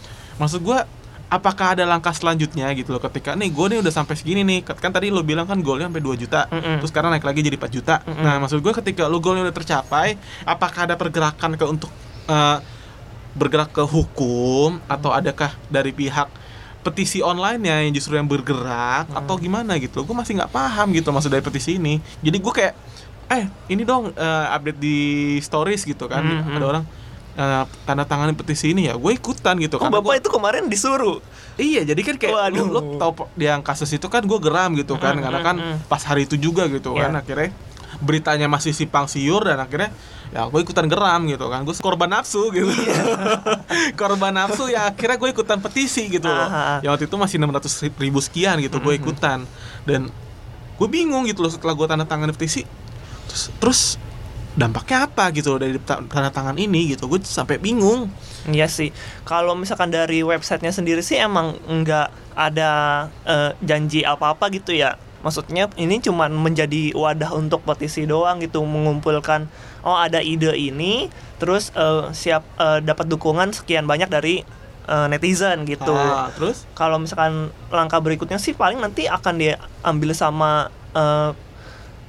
maksud 0.41 0.65
gua 0.65 0.89
apakah 1.31 1.77
ada 1.77 1.87
langkah 1.87 2.11
selanjutnya 2.11 2.67
gitu 2.75 2.91
loh 2.91 2.99
ketika 2.99 3.39
nih 3.39 3.47
gue 3.55 3.65
nih 3.71 3.79
udah 3.79 3.93
sampai 3.95 4.19
segini 4.19 4.43
nih 4.43 4.67
kan 4.67 4.91
tadi 4.91 5.07
lo 5.07 5.23
bilang 5.23 5.47
kan 5.47 5.63
goalnya 5.63 5.87
sampai 5.87 6.03
2 6.03 6.19
juta 6.19 6.43
Mm-mm. 6.51 6.83
terus 6.83 6.91
sekarang 6.91 7.15
naik 7.15 7.23
lagi 7.23 7.39
jadi 7.39 7.55
4 7.55 7.71
juta 7.71 8.03
Mm-mm. 8.03 8.19
nah 8.19 8.35
maksud 8.43 8.59
gue 8.59 8.73
ketika 8.83 9.07
lo 9.07 9.23
goalnya 9.23 9.47
udah 9.47 9.55
tercapai 9.55 10.19
apakah 10.43 10.91
ada 10.91 10.99
pergerakan 10.99 11.55
ke 11.55 11.63
untuk 11.63 11.87
eh, 12.27 12.57
bergerak 13.33 13.71
ke 13.71 13.81
hukum 13.81 14.79
atau 14.85 15.09
adakah 15.09 15.51
dari 15.67 15.91
pihak 15.91 16.27
petisi 16.81 17.21
online 17.21 17.61
ya 17.61 17.77
yang 17.79 17.93
justru 17.93 18.13
yang 18.13 18.25
bergerak 18.25 19.05
Hmm. 19.05 19.19
atau 19.19 19.35
gimana 19.35 19.77
gitu 19.77 20.01
gue 20.01 20.11
masih 20.11 20.35
nggak 20.35 20.49
paham 20.49 20.91
gitu 20.91 21.09
maksud 21.09 21.29
dari 21.29 21.39
petisi 21.39 21.75
ini 21.75 21.95
jadi 22.19 22.37
gue 22.37 22.49
kayak 22.51 22.73
eh 23.29 23.43
ini 23.67 23.81
dong 23.81 24.11
eh, 24.11 24.45
update 24.49 24.75
di 24.77 24.97
stories 25.39 25.83
gitu 25.83 26.05
kan 26.05 26.19
Hmm, 26.19 26.41
ada 26.51 26.59
hmm. 26.59 26.71
orang 26.73 26.83
eh, 27.33 27.63
tanda 27.85 28.03
tangan 28.03 28.33
petisi 28.33 28.73
ini 28.73 28.85
ya 28.85 28.93
gue 28.93 29.11
ikutan 29.11 29.55
gitu 29.57 29.77
kok 29.77 29.87
Karena 29.87 29.95
bapak 29.95 30.05
gua- 30.05 30.17
itu 30.17 30.29
kemarin 30.29 30.63
disuruh 30.67 31.21
Iya, 31.53 31.83
jadi 31.85 32.01
kan 32.01 32.15
kayak 32.17 32.33
Waduh. 32.33 32.57
lu, 32.57 32.63
lu 32.71 32.81
tau 32.97 33.11
yang 33.37 33.61
kasus 33.61 33.91
itu 33.91 34.07
kan 34.07 34.23
gue 34.23 34.39
geram 34.39 34.73
gitu 34.73 34.95
kan, 34.95 35.13
Mm, 35.13 35.21
karena 35.21 35.39
mm, 35.39 35.45
kan 35.45 35.55
mm. 35.55 35.77
pas 35.85 36.01
hari 36.01 36.23
itu 36.23 36.33
juga 36.35 36.65
gitu 36.65 36.95
kan, 36.95 37.11
Iya. 37.11 37.21
akhirnya 37.21 37.49
beritanya 37.99 38.47
masih 38.47 38.71
simpang 38.71 39.05
siur 39.05 39.43
dan 39.43 39.59
akhirnya 39.59 39.91
ya 40.31 40.47
gue 40.47 40.59
ikutan 40.59 40.87
geram 40.87 41.27
gitu 41.27 41.45
kan, 41.45 41.61
gue 41.61 41.75
korban 41.77 42.07
nafsu 42.07 42.47
gitu, 42.49 42.67
Iya. 42.67 43.03
korban 43.99 44.31
nafsu 44.31 44.67
ya 44.67 44.87
akhirnya 44.87 45.15
gue 45.15 45.29
ikutan 45.29 45.59
petisi 45.59 46.07
gitu 46.07 46.25
loh, 46.25 46.47
Ah, 46.47 46.49
ah. 46.49 46.79
yang 46.79 46.91
waktu 46.91 47.05
itu 47.05 47.15
masih 47.15 47.35
600 47.37 47.67
ribu 47.99 48.19
sekian 48.19 48.55
gitu, 48.59 48.79
gue 48.79 48.95
Mhm. 48.95 49.01
ikutan 49.01 49.39
dan 49.83 50.07
gue 50.75 50.87
bingung 50.87 51.27
gitu 51.27 51.43
loh 51.43 51.51
setelah 51.51 51.73
gue 51.73 51.83
tanda 51.83 52.05
tangan 52.05 52.31
petisi, 52.31 52.63
terus 53.27 53.43
terus 53.59 53.81
dampaknya 54.51 55.07
apa 55.07 55.31
gitu 55.31 55.51
loh 55.51 55.59
dari 55.59 55.75
ta- 55.77 55.99
tanda 56.01 56.27
tangan 56.27 56.55
ini 56.55 56.91
gitu, 56.91 57.07
gue 57.07 57.19
sampai 57.21 57.55
bingung. 57.55 58.11
Iya 58.47 58.67
sih. 58.67 58.91
Kalau 59.21 59.53
misalkan 59.53 59.87
dari 59.87 60.19
websitenya 60.21 60.71
sendiri 60.71 60.99
sih 60.99 61.15
emang 61.15 61.55
nggak 61.61 62.07
ada 62.33 62.71
eh, 63.23 63.51
janji 63.61 64.01
apa-apa 64.01 64.47
gitu 64.49 64.71
ya. 64.71 64.95
Maksudnya 65.21 65.69
ini 65.77 66.01
cuman 66.01 66.33
menjadi 66.33 66.91
wadah 66.91 67.31
untuk 67.31 67.61
petisi 67.61 68.03
doang 68.03 68.41
gitu, 68.41 68.59
mengumpulkan 68.65 69.45
oh 69.81 69.97
ada 69.97 70.21
ide 70.21 70.53
ini, 70.53 71.09
terus 71.37 71.69
eh, 71.73 72.09
siap 72.13 72.45
eh, 72.57 72.79
dapat 72.81 73.05
dukungan 73.09 73.53
sekian 73.53 73.85
banyak 73.85 74.09
dari 74.09 74.41
eh, 74.87 75.05
netizen 75.09 75.65
gitu. 75.65 75.93
Ah, 75.93 76.29
terus? 76.33 76.65
Kalau 76.73 76.97
misalkan 77.01 77.49
langkah 77.69 78.01
berikutnya 78.01 78.37
sih 78.37 78.53
paling 78.53 78.81
nanti 78.81 79.05
akan 79.05 79.35
diambil 79.41 80.11
sama 80.13 80.69
eh, 80.93 81.31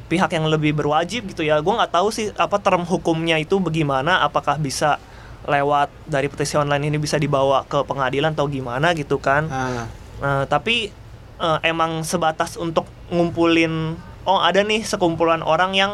pihak 0.09 0.29
yang 0.37 0.45
lebih 0.49 0.77
berwajib 0.77 1.33
gitu 1.33 1.41
ya. 1.41 1.61
Gue 1.65 1.73
nggak 1.73 1.93
tahu 1.93 2.13
sih 2.13 2.29
apa 2.37 2.61
term 2.61 2.85
hukumnya 2.85 3.41
itu 3.41 3.57
bagaimana. 3.57 4.21
Apakah 4.21 4.61
bisa 4.61 5.01
lewat 5.43 5.91
dari 6.07 6.31
petisi 6.31 6.55
online 6.55 6.87
ini 6.87 7.03
bisa 7.03 7.19
dibawa 7.19 7.67
ke 7.67 7.83
pengadilan 7.83 8.37
atau 8.37 8.47
gimana 8.47 8.93
gitu 8.95 9.19
kan. 9.19 9.49
Ah, 9.49 9.89
Nah, 10.23 10.47
tapi 10.47 10.95
eh, 11.43 11.59
emang 11.67 12.07
sebatas 12.07 12.55
untuk 12.55 12.87
ngumpulin 13.11 13.99
oh 14.23 14.39
ada 14.39 14.63
nih 14.63 14.87
sekumpulan 14.87 15.43
orang 15.43 15.75
yang 15.75 15.93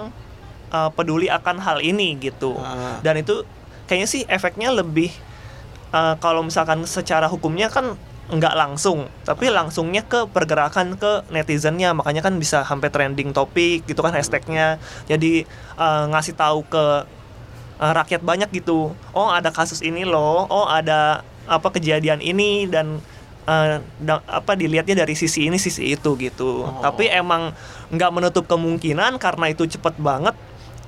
eh, 0.73 0.91
peduli 0.93 1.27
akan 1.31 1.61
hal 1.61 1.79
ini 1.81 2.19
gitu. 2.21 2.57
Ah. 2.59 3.01
Dan 3.01 3.23
itu 3.23 3.45
kayaknya 3.89 4.09
sih 4.09 4.23
efeknya 4.29 4.73
lebih 4.73 5.11
eh, 5.93 6.15
kalau 6.21 6.45
misalkan 6.45 6.85
secara 6.85 7.29
hukumnya 7.29 7.73
kan 7.73 7.97
nggak 8.29 8.61
langsung, 8.61 9.09
tapi 9.25 9.49
langsungnya 9.49 10.05
ke 10.05 10.29
pergerakan 10.29 11.01
ke 11.01 11.25
netizennya, 11.33 11.97
makanya 11.97 12.21
kan 12.21 12.37
bisa 12.37 12.61
sampai 12.61 12.93
trending 12.93 13.33
topik 13.33 13.89
gitu 13.89 14.05
kan 14.05 14.13
hashtagnya. 14.13 14.77
Jadi 15.09 15.49
eh, 15.81 16.05
ngasih 16.13 16.37
tahu 16.37 16.61
ke 16.69 17.09
eh, 17.81 17.93
rakyat 17.97 18.21
banyak 18.21 18.53
gitu. 18.53 18.93
Oh 19.17 19.33
ada 19.33 19.49
kasus 19.49 19.81
ini 19.81 20.05
loh, 20.05 20.45
oh 20.53 20.69
ada 20.69 21.25
apa 21.49 21.73
kejadian 21.73 22.21
ini 22.21 22.69
dan 22.69 23.01
eh, 23.49 23.81
da- 24.05 24.21
apa 24.29 24.53
dilihatnya 24.53 25.09
dari 25.09 25.17
sisi 25.17 25.49
ini 25.49 25.57
sisi 25.57 25.97
itu 25.97 26.13
gitu. 26.21 26.69
Oh. 26.69 26.85
Tapi 26.85 27.09
emang 27.09 27.57
nggak 27.89 28.13
menutup 28.13 28.45
kemungkinan 28.45 29.17
karena 29.17 29.49
itu 29.49 29.65
cepet 29.65 29.97
banget. 29.97 30.37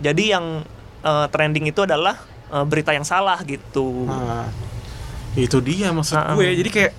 Jadi 0.01 0.25
yang 0.29 0.65
eh, 1.01 1.27
trending 1.29 1.65
itu 1.67 1.81
adalah 1.81 2.17
eh, 2.49 2.65
berita 2.65 2.91
yang 2.91 3.05
salah 3.05 3.41
gitu. 3.43 4.05
ah. 4.07 4.49
itu 5.33 5.63
dia 5.63 5.89
maksud 5.91 6.19
Ah, 6.19 6.27
ah. 6.27 6.35
gue 6.35 6.43
jadi 6.57 6.67
kayak 6.69 6.93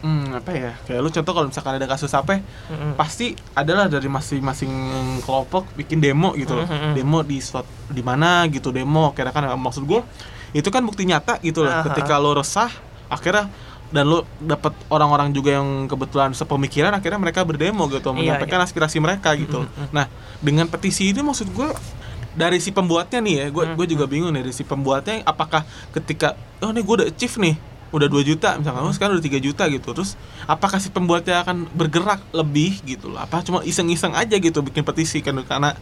hmm, 0.00 0.38
apa 0.38 0.50
ya 0.52 0.72
kayak 0.84 1.00
lu 1.00 1.10
contoh 1.10 1.32
kalau 1.32 1.46
misalkan 1.50 1.74
ada 1.74 1.86
kasus 1.86 2.10
apa 2.12 2.38
Mm-mm. 2.38 2.94
pasti 2.94 3.34
adalah 3.52 3.86
dari 3.86 4.06
masing-masing 4.06 4.70
kelompok 5.20 5.66
bikin 5.74 5.98
demo 5.98 6.30
gitu 6.32 6.54
loh 6.54 6.62
Mhm. 6.62 6.94
demo 6.94 7.18
di 7.20 7.38
suat 7.38 7.66
di 7.88 7.98
mana 8.00 8.46
gitu 8.46 8.70
demo 8.70 9.10
kira 9.10 9.30
kan 9.30 9.50
maksud 9.52 9.82
gue 9.82 9.98
itu 10.52 10.68
kan 10.68 10.78
bukti 10.80 11.02
nyata 11.02 11.38
gitu 11.40 11.62
loh 11.62 11.74
Aha. 11.74 11.82
ketika 11.90 12.14
lo 12.16 12.34
resah 12.34 12.70
akhirnya 13.08 13.50
dan 13.90 14.06
lo 14.06 14.22
dapat 14.38 14.72
orang-orang 14.86 15.28
juga 15.30 15.52
yang 15.52 15.84
kebetulan 15.84 16.30
sepemikiran 16.32 16.94
akhirnya 16.94 17.18
mereka 17.18 17.42
berdemo 17.42 17.86
gitu 17.88 18.08
Iya, 18.08 18.38
menyampaikan 18.38 18.62
aspirasi 18.62 18.98
mereka 18.98 19.34
gitu 19.34 19.66
Mhm. 19.66 19.90
nah 19.90 20.06
dengan 20.38 20.66
petisi 20.66 21.10
ini 21.10 21.18
maksud 21.18 21.50
gue 21.50 21.66
dari 22.32 22.58
si 22.58 22.70
pembuatnya 22.70 23.20
nih 23.20 23.34
ya 23.36 23.46
gue 23.48 23.64
gue 23.72 23.86
Mhm. 23.86 23.92
juga 23.92 24.04
bingung 24.06 24.32
nih 24.32 24.42
dari 24.42 24.54
si 24.54 24.64
pembuatnya 24.64 25.20
apakah 25.22 25.62
ketika 25.92 26.32
oh 26.58 26.70
nih 26.70 26.80
gue 26.80 26.94
udah 26.98 27.08
achieve 27.08 27.36
nih 27.38 27.54
udah 27.92 28.08
2 28.08 28.24
juta 28.24 28.56
misalkan 28.56 28.82
oh 28.82 28.90
sekarang 28.90 29.20
udah 29.20 29.24
3 29.24 29.36
juta 29.38 29.68
gitu. 29.68 29.92
Terus 29.92 30.16
apakah 30.44 30.80
si 30.80 30.88
pembuatnya 30.88 31.44
akan 31.44 31.68
bergerak 31.70 32.24
lebih 32.32 32.80
gitu 32.82 33.12
loh? 33.12 33.20
Apa 33.20 33.44
cuma 33.44 33.60
iseng-iseng 33.60 34.16
aja 34.16 34.32
gitu 34.32 34.64
bikin 34.64 34.80
petisi? 34.80 35.20
Kan 35.20 35.36
karena 35.44 35.76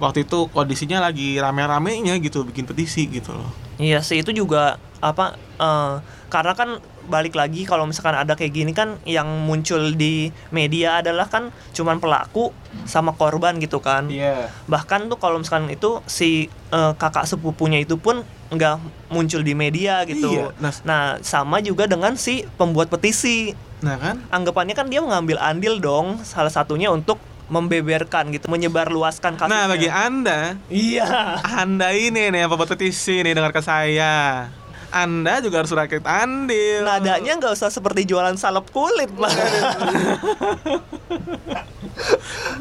waktu 0.00 0.24
itu 0.24 0.48
kondisinya 0.48 1.04
lagi 1.04 1.36
rame-ramenya 1.36 2.16
gitu 2.18 2.42
bikin 2.42 2.64
petisi 2.64 3.04
gitu 3.04 3.36
loh. 3.36 3.52
Iya 3.76 4.00
sih 4.00 4.24
itu 4.24 4.32
juga 4.32 4.80
apa 5.04 5.36
eh, 5.60 5.94
karena 6.32 6.56
kan 6.56 6.80
balik 7.04 7.32
lagi 7.32 7.62
kalau 7.62 7.82
misalkan 7.82 8.14
ada 8.14 8.32
kayak 8.32 8.52
gini 8.52 8.70
kan 8.70 8.98
yang 9.02 9.26
muncul 9.42 9.90
di 9.90 10.30
media 10.48 10.98
adalah 10.98 11.26
kan 11.26 11.48
cuman 11.70 11.96
pelaku 11.96 12.50
sama 12.84 13.12
korban 13.12 13.56
gitu 13.56 13.78
kan. 13.78 14.06
iya 14.06 14.48
Bahkan 14.64 15.06
tuh 15.06 15.16
kalau 15.16 15.36
misalkan 15.36 15.68
itu 15.68 16.00
si 16.04 16.46
eh, 16.68 16.92
kakak 16.94 17.24
sepupunya 17.24 17.78
itu 17.78 17.96
pun 17.96 18.20
nggak 18.48 18.76
muncul 19.08 19.40
di 19.40 19.52
media 19.52 20.04
gitu. 20.04 20.28
Iya, 20.28 20.46
nah- 20.58 20.80
Nah, 20.82 21.02
sama 21.20 21.58
juga 21.58 21.84
dengan 21.84 22.14
si 22.14 22.44
pembuat 22.52 22.88
petisi. 22.88 23.52
nah 23.80 23.96
kan 23.96 24.22
Anggapannya 24.28 24.72
kan 24.72 24.86
dia 24.86 24.98
mengambil 24.98 25.36
andil 25.36 25.76
dong 25.76 26.22
salah 26.22 26.48
satunya 26.48 26.86
untuk 26.88 27.18
membeberkan 27.48 28.30
gitu, 28.30 28.48
menyebarluaskan 28.48 29.34
kasusnya. 29.34 29.52
nah 29.52 29.64
bagi 29.66 29.86
anda 29.86 30.56
Iya. 30.66 31.36
anda 31.44 31.90
ini 31.90 32.30
nih 32.30 32.40
yang 32.40 32.50
pembuat 32.50 32.70
petisi 32.70 33.20
nih 33.20 33.34
dengarkan 33.34 33.60
saya 33.60 34.48
anda 34.92 35.40
juga 35.40 35.64
harus 35.64 35.72
rakyat 35.72 36.04
andil 36.04 36.84
Nadanya 36.84 37.32
nggak 37.34 37.52
usah 37.52 37.68
seperti 37.68 38.04
jualan 38.04 38.36
salep 38.36 38.68
kulit, 38.70 39.08
Pak. 39.10 39.32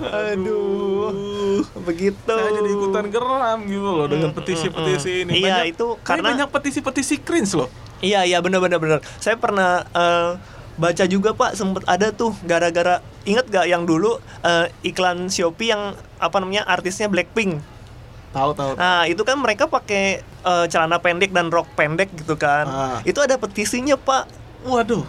Aduh, 0.02 1.64
begitu. 1.84 2.32
saya 2.32 2.52
jadi 2.52 2.70
ikutan 2.70 3.06
geram 3.10 3.60
gitu 3.64 3.90
loh 3.92 4.08
dengan 4.08 4.32
petisi-petisi 4.32 5.28
ini. 5.28 5.32
Iya, 5.38 5.62
Banyak- 5.62 5.72
itu 5.72 5.88
karena- 6.02 6.28
banyak 6.32 6.48
petisi-petisi 6.50 7.16
cringe 7.20 7.54
loh. 7.56 7.70
Iya, 8.02 8.26
iya 8.26 8.42
benar 8.42 8.60
benar 8.60 8.82
benar. 8.82 9.00
Saya 9.20 9.38
pernah 9.38 9.86
eh, 9.88 10.32
baca 10.76 11.04
juga, 11.06 11.36
Pak, 11.36 11.54
sempet 11.54 11.84
ada 11.86 12.10
tuh 12.10 12.34
gara-gara 12.42 13.00
ingat 13.24 13.46
gak 13.48 13.70
yang 13.70 13.86
dulu 13.86 14.18
eh, 14.42 14.68
iklan 14.84 15.30
Shopee 15.30 15.70
yang 15.70 15.94
apa 16.18 16.38
namanya 16.42 16.66
artisnya 16.66 17.06
Blackpink. 17.08 17.62
Tahu 18.32 18.52
tahu. 18.54 18.72
Nah, 18.74 19.04
itu 19.06 19.22
kan 19.22 19.36
mereka 19.36 19.68
pakai 19.68 20.04
eh, 20.24 20.66
celana 20.68 20.98
pendek 20.98 21.30
dan 21.30 21.48
rok 21.48 21.68
pendek 21.74 22.08
gitu 22.16 22.36
kan. 22.36 22.66
Ah. 22.66 23.00
Itu 23.04 23.20
ada 23.20 23.36
petisinya, 23.36 23.96
Pak. 23.96 24.24
Waduh. 24.64 25.04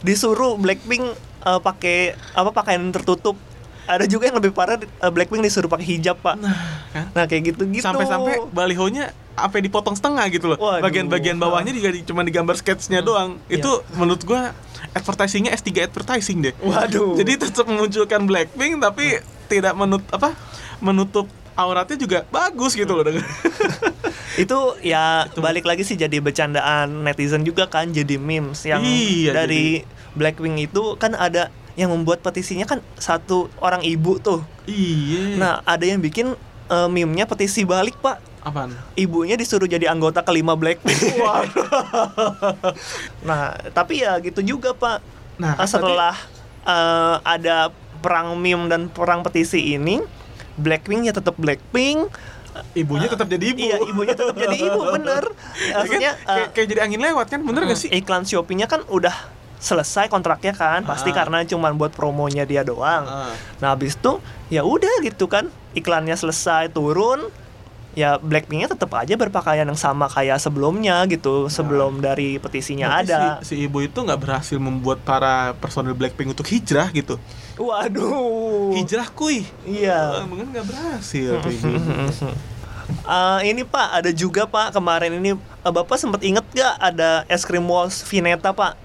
Disuruh 0.00 0.56
Blackpink 0.56 1.04
eh, 1.40 1.60
pakai 1.60 1.98
apa 2.32 2.50
pakaian 2.50 2.82
tertutup. 2.90 3.38
Ada 3.84 4.08
juga 4.08 4.26
yang 4.26 4.40
lebih 4.40 4.50
parah 4.50 4.80
eh, 4.80 4.86
Blackpink 5.06 5.40
disuruh 5.40 5.68
pakai 5.68 5.86
hijab, 5.88 6.18
Pak. 6.18 6.34
Nah, 6.36 6.56
kan 6.90 7.06
Nah, 7.12 7.24
kayak 7.24 7.54
gitu-gitu. 7.54 7.84
sampai-sampai 7.84 8.42
balihonya 8.50 9.14
sampai 9.34 9.60
dipotong 9.60 9.94
setengah 9.94 10.30
gitu 10.30 10.46
loh. 10.46 10.58
Bagian-bagian 10.78 11.34
bawahnya 11.36 11.70
juga 11.70 11.90
di- 11.90 12.02
cuma 12.02 12.22
digambar 12.22 12.54
sketsnya 12.54 13.02
doang. 13.02 13.38
Iya. 13.46 13.60
Itu 13.60 13.70
menurut 13.94 14.22
gua 14.22 14.54
advertisingnya 14.92 15.50
S3 15.52 15.84
advertising 15.84 16.38
deh. 16.40 16.54
Waduh. 16.58 17.14
Jadi 17.14 17.38
tetap 17.40 17.66
memunculkan 17.66 18.24
Blackpink 18.24 18.78
tapi 18.78 19.18
tidak 19.46 19.74
menut 19.74 20.02
apa? 20.08 20.34
menutup 20.76 21.30
auratnya 21.54 21.96
juga 21.98 22.18
bagus 22.28 22.74
gitu 22.74 22.94
loh 22.94 23.06
dengan 23.06 23.22
itu 24.42 24.58
ya 24.82 25.30
balik 25.38 25.62
lagi 25.62 25.86
sih 25.86 25.94
jadi 25.94 26.18
bercandaan 26.18 27.06
netizen 27.06 27.46
juga 27.46 27.70
kan 27.70 27.90
jadi 27.90 28.18
memes 28.18 28.66
yang 28.66 28.82
Iya, 28.82 29.30
dari 29.30 29.86
Blackpink 30.14 30.70
itu 30.70 30.98
kan 30.98 31.14
ada 31.14 31.50
yang 31.74 31.90
membuat 31.90 32.22
petisinya 32.22 32.66
kan 32.66 32.78
satu 32.94 33.50
orang 33.58 33.82
ibu 33.82 34.18
tuh. 34.22 34.46
Iya. 34.70 35.38
Nah, 35.38 35.54
ada 35.66 35.82
yang 35.82 35.98
bikin 35.98 36.38
eh, 36.70 36.88
meme-nya 36.88 37.26
petisi 37.26 37.66
balik, 37.66 37.98
Pak. 37.98 38.22
apaan? 38.44 38.76
Ibunya 38.94 39.34
disuruh 39.34 39.66
jadi 39.66 39.90
anggota 39.90 40.22
kelima 40.22 40.54
Blackpink. 40.54 40.94
nah, 43.28 43.58
tapi 43.74 44.06
ya 44.06 44.22
gitu 44.22 44.38
juga, 44.44 44.70
Pak. 44.70 44.98
Nah, 45.42 45.58
Eh, 45.58 45.66
setelah 45.66 46.14
eh, 46.62 47.16
ada 47.26 47.74
perang 47.98 48.38
meme 48.38 48.70
dan 48.70 48.86
perang 48.86 49.26
petisi 49.26 49.74
ini, 49.74 49.98
Blackpink 50.56 51.04
ya 51.04 51.12
tetap 51.12 51.34
Blackpink. 51.34 52.10
ibunya 52.70 53.10
tetap 53.10 53.26
jadi 53.26 53.50
ibu. 53.50 53.58
Iya, 53.60 53.76
ibunya 53.82 54.14
tetap 54.14 54.30
jadi 54.32 54.54
ibu, 54.54 54.78
bener. 54.94 55.26
Ya 55.26 55.74
kan? 55.74 55.78
Maksudnya 55.80 56.12
kayak, 56.16 56.38
eh, 56.38 56.48
kayak 56.54 56.66
jadi 56.70 56.80
angin 56.82 57.00
lewat 57.02 57.26
kan 57.28 57.40
bener 57.42 57.66
gak 57.66 57.74
sih? 57.76 57.90
iklan 57.90 58.22
Shopee-nya 58.22 58.70
kan 58.70 58.86
udah 58.86 59.10
selesai 59.56 60.06
kontraknya 60.06 60.52
kan 60.52 60.84
pasti 60.84 61.08
Ah. 61.08 61.16
karena 61.18 61.42
cuman 61.42 61.74
buat 61.74 61.90
promonya 61.90 62.44
dia 62.44 62.62
doang. 62.62 63.02
Ah. 63.02 63.34
Nah 63.58 63.72
habis 63.72 63.96
itu 63.96 64.22
ya 64.48 64.62
udah 64.62 65.02
gitu 65.02 65.26
kan 65.26 65.46
iklannya 65.72 66.14
selesai 66.14 66.68
turun 66.68 67.26
ya 67.92 68.18
Blackpink-nya 68.18 68.70
tetap 68.70 68.90
aja 68.92 69.14
berpakaian 69.14 69.64
yang 69.64 69.74
sama 69.76 70.06
kayak 70.06 70.36
sebelumnya 70.36 71.02
gitu 71.06 71.46
sebelum 71.48 71.98
dari 71.98 72.36
petisinya 72.36 72.90
Berarti 72.92 73.08
ada. 73.08 73.22
Si, 73.40 73.54
si 73.54 73.64
ibu 73.64 73.80
itu 73.80 73.96
nggak 73.96 74.20
berhasil 74.20 74.58
membuat 74.58 75.00
para 75.00 75.54
personel 75.56 75.94
Blackpink 75.94 76.30
untuk 76.30 76.44
hijrah 76.44 76.90
gitu. 76.90 77.18
Waduh. 77.58 78.74
Hijrah 78.74 79.08
kuy. 79.14 79.46
Iya. 79.62 80.26
Mungkin 80.26 80.50
nggak 80.50 80.66
berhasil. 80.66 81.38
Eh, 83.04 83.40
ini 83.48 83.64
Pak 83.64 84.00
ada 84.00 84.10
juga 84.12 84.44
Pak 84.44 84.76
kemarin 84.76 85.16
ini 85.16 85.32
eh, 85.36 85.72
Bapak 85.72 85.96
sempat 85.96 86.20
inget 86.20 86.44
gak 86.52 86.76
ada 86.76 87.24
es 87.32 87.44
krim 87.44 87.64
walls 87.64 88.04
Vineta 88.04 88.52
Pak? 88.52 88.76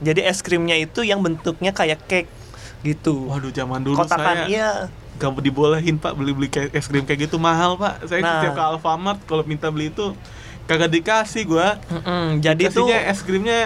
Jadi 0.00 0.24
es 0.24 0.40
krimnya 0.40 0.76
itu 0.76 1.04
yang 1.04 1.20
bentuknya 1.20 1.72
kayak 1.72 2.00
cake 2.08 2.28
gitu. 2.80 3.28
Waduh 3.28 3.52
zaman 3.52 3.84
dulu 3.84 4.00
Kotakan 4.00 4.48
saya 4.48 4.48
iya. 4.48 4.70
nggak 5.18 5.42
dibolehin 5.42 5.98
pak 5.98 6.14
beli 6.14 6.30
beli 6.30 6.48
es 6.70 6.86
krim 6.86 7.02
kayak 7.04 7.28
gitu 7.28 7.36
mahal 7.36 7.74
pak. 7.76 8.06
Saya 8.06 8.22
Nah. 8.22 8.38
setiap 8.38 8.54
ke 8.56 8.62
Alfamart 8.62 9.18
kalau 9.28 9.42
minta 9.44 9.68
beli 9.68 9.90
itu 9.90 10.14
kagak 10.64 10.88
dikasih 10.94 11.42
gua. 11.48 11.76
Mm-mm, 11.90 12.38
jadi 12.40 12.70
tuh 12.70 12.86
Kasihnya 12.86 13.00
es 13.12 13.20
krimnya 13.26 13.60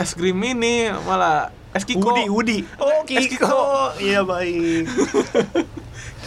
es 0.00 0.10
krim 0.16 0.38
ini 0.42 0.88
malah 1.06 1.52
es 1.78 1.86
kiko. 1.86 2.10
Woody, 2.10 2.26
Woody. 2.26 2.58
Oh, 2.82 2.90
Kiko. 3.06 3.58
Iya 3.96 4.26
baik. 4.26 4.84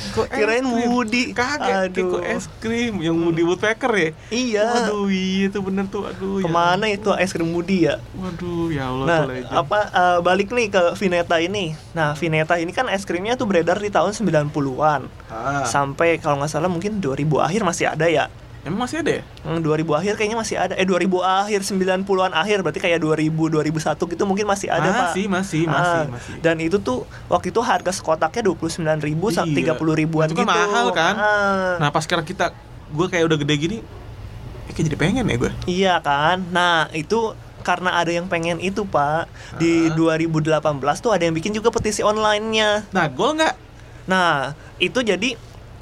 Kiko 0.01 0.23
Kirain. 0.27 0.65
Woody. 0.65 1.31
Kagak 1.31 1.93
Kiko 1.93 2.19
es 2.19 2.47
krim 2.59 2.99
yang 2.99 3.15
Woody 3.21 3.43
Woodpecker 3.43 3.91
ya. 3.93 4.09
Iya. 4.31 4.65
Waduh 4.87 5.07
iya 5.07 5.51
itu 5.51 5.59
bener 5.61 5.85
tuh 5.87 6.07
aduh. 6.07 6.41
ya 6.41 6.45
Ke 6.45 6.49
mana 6.49 6.85
itu 6.87 7.11
es 7.15 7.31
krim 7.31 7.51
Woody 7.51 7.91
ya? 7.91 7.99
Waduh, 8.15 8.71
ya 8.71 8.89
Allah 8.89 9.05
Nah, 9.05 9.21
apa 9.51 9.79
eh, 9.91 10.19
balik 10.23 10.49
nih 10.51 10.71
ke 10.71 10.81
Vineta 10.97 11.37
ini. 11.37 11.75
Nah, 11.93 12.15
Vineta 12.15 12.57
ini 12.57 12.71
kan 12.71 12.87
es 12.89 13.03
krimnya 13.05 13.35
tuh 13.35 13.45
beredar 13.45 13.77
di 13.77 13.91
tahun 13.91 14.15
90-an. 14.15 15.01
Ah, 15.29 15.63
Sampai 15.67 16.17
kalau 16.17 16.41
nggak 16.41 16.51
salah 16.51 16.71
mungkin 16.71 16.99
2000 16.99 17.27
akhir 17.39 17.61
masih 17.61 17.85
ada 17.91 18.07
ya. 18.07 18.27
Emang 18.61 18.85
masih 18.85 19.01
ada 19.01 19.11
ya? 19.17 19.23
Hmm, 19.41 19.59
2000 19.59 19.89
akhir 19.91 20.13
kayaknya 20.15 20.37
masih 20.37 20.55
ada. 20.55 20.73
Eh 20.73 20.85
2000 20.85 21.17
akhir 21.19 21.59
90-an 21.63 22.31
akhir 22.31 22.61
berarti 22.61 22.79
kayak 22.79 22.99
2000 22.99 23.49
2001 23.49 24.05
gitu 24.07 24.23
mungkin 24.23 24.45
masih 24.45 24.69
ada, 24.69 24.85
Pak. 24.85 25.01
masih, 25.11 25.25
masih, 25.25 25.63
masih, 25.65 25.97
Ah, 25.97 26.05
masih. 26.07 26.33
Dan 26.39 26.55
itu 26.57 26.77
tuh 26.77 27.03
waktu 27.25 27.49
itu 27.49 27.59
harga 27.59 27.89
sekotaknya 27.91 28.45
29.000 28.45 29.01
ribu 29.01 29.25
sampai 29.29 29.57
Iya. 29.57 29.73
30 29.73 29.93
ribuan 29.95 30.25
Itu 30.25 30.35
kan 30.35 30.45
gitu. 30.45 30.53
mahal 30.53 30.87
kan? 30.91 31.13
Ah. 31.15 31.73
Nah, 31.77 31.89
pas 31.89 32.01
sekarang 32.01 32.23
kita 32.23 32.53
gue 32.87 33.07
kayak 33.07 33.25
udah 33.25 33.37
gede 33.37 33.55
gini 33.57 33.77
Eh, 34.61 34.73
kayak 34.73 34.85
jadi 34.87 34.97
pengen 34.97 35.25
ya 35.25 35.35
gue. 35.37 35.51
Iya 35.65 35.93
kan? 35.99 36.45
Nah, 36.47 36.87
itu 36.91 37.33
karena 37.61 37.93
ada 37.95 38.09
yang 38.09 38.25
pengen 38.25 38.57
itu, 38.57 38.85
Pak. 38.85 39.25
Di 39.57 39.89
Ah. 39.89 39.93
2018 39.93 40.71
tuh 40.97 41.09
ada 41.09 41.21
yang 41.21 41.33
bikin 41.33 41.51
juga 41.51 41.69
petisi 41.69 42.01
online-nya. 42.01 42.85
Nah, 42.89 43.05
gol 43.07 43.35
nggak? 43.35 43.55
Nah, 44.03 44.53
itu 44.77 44.97
jadi 44.99 45.33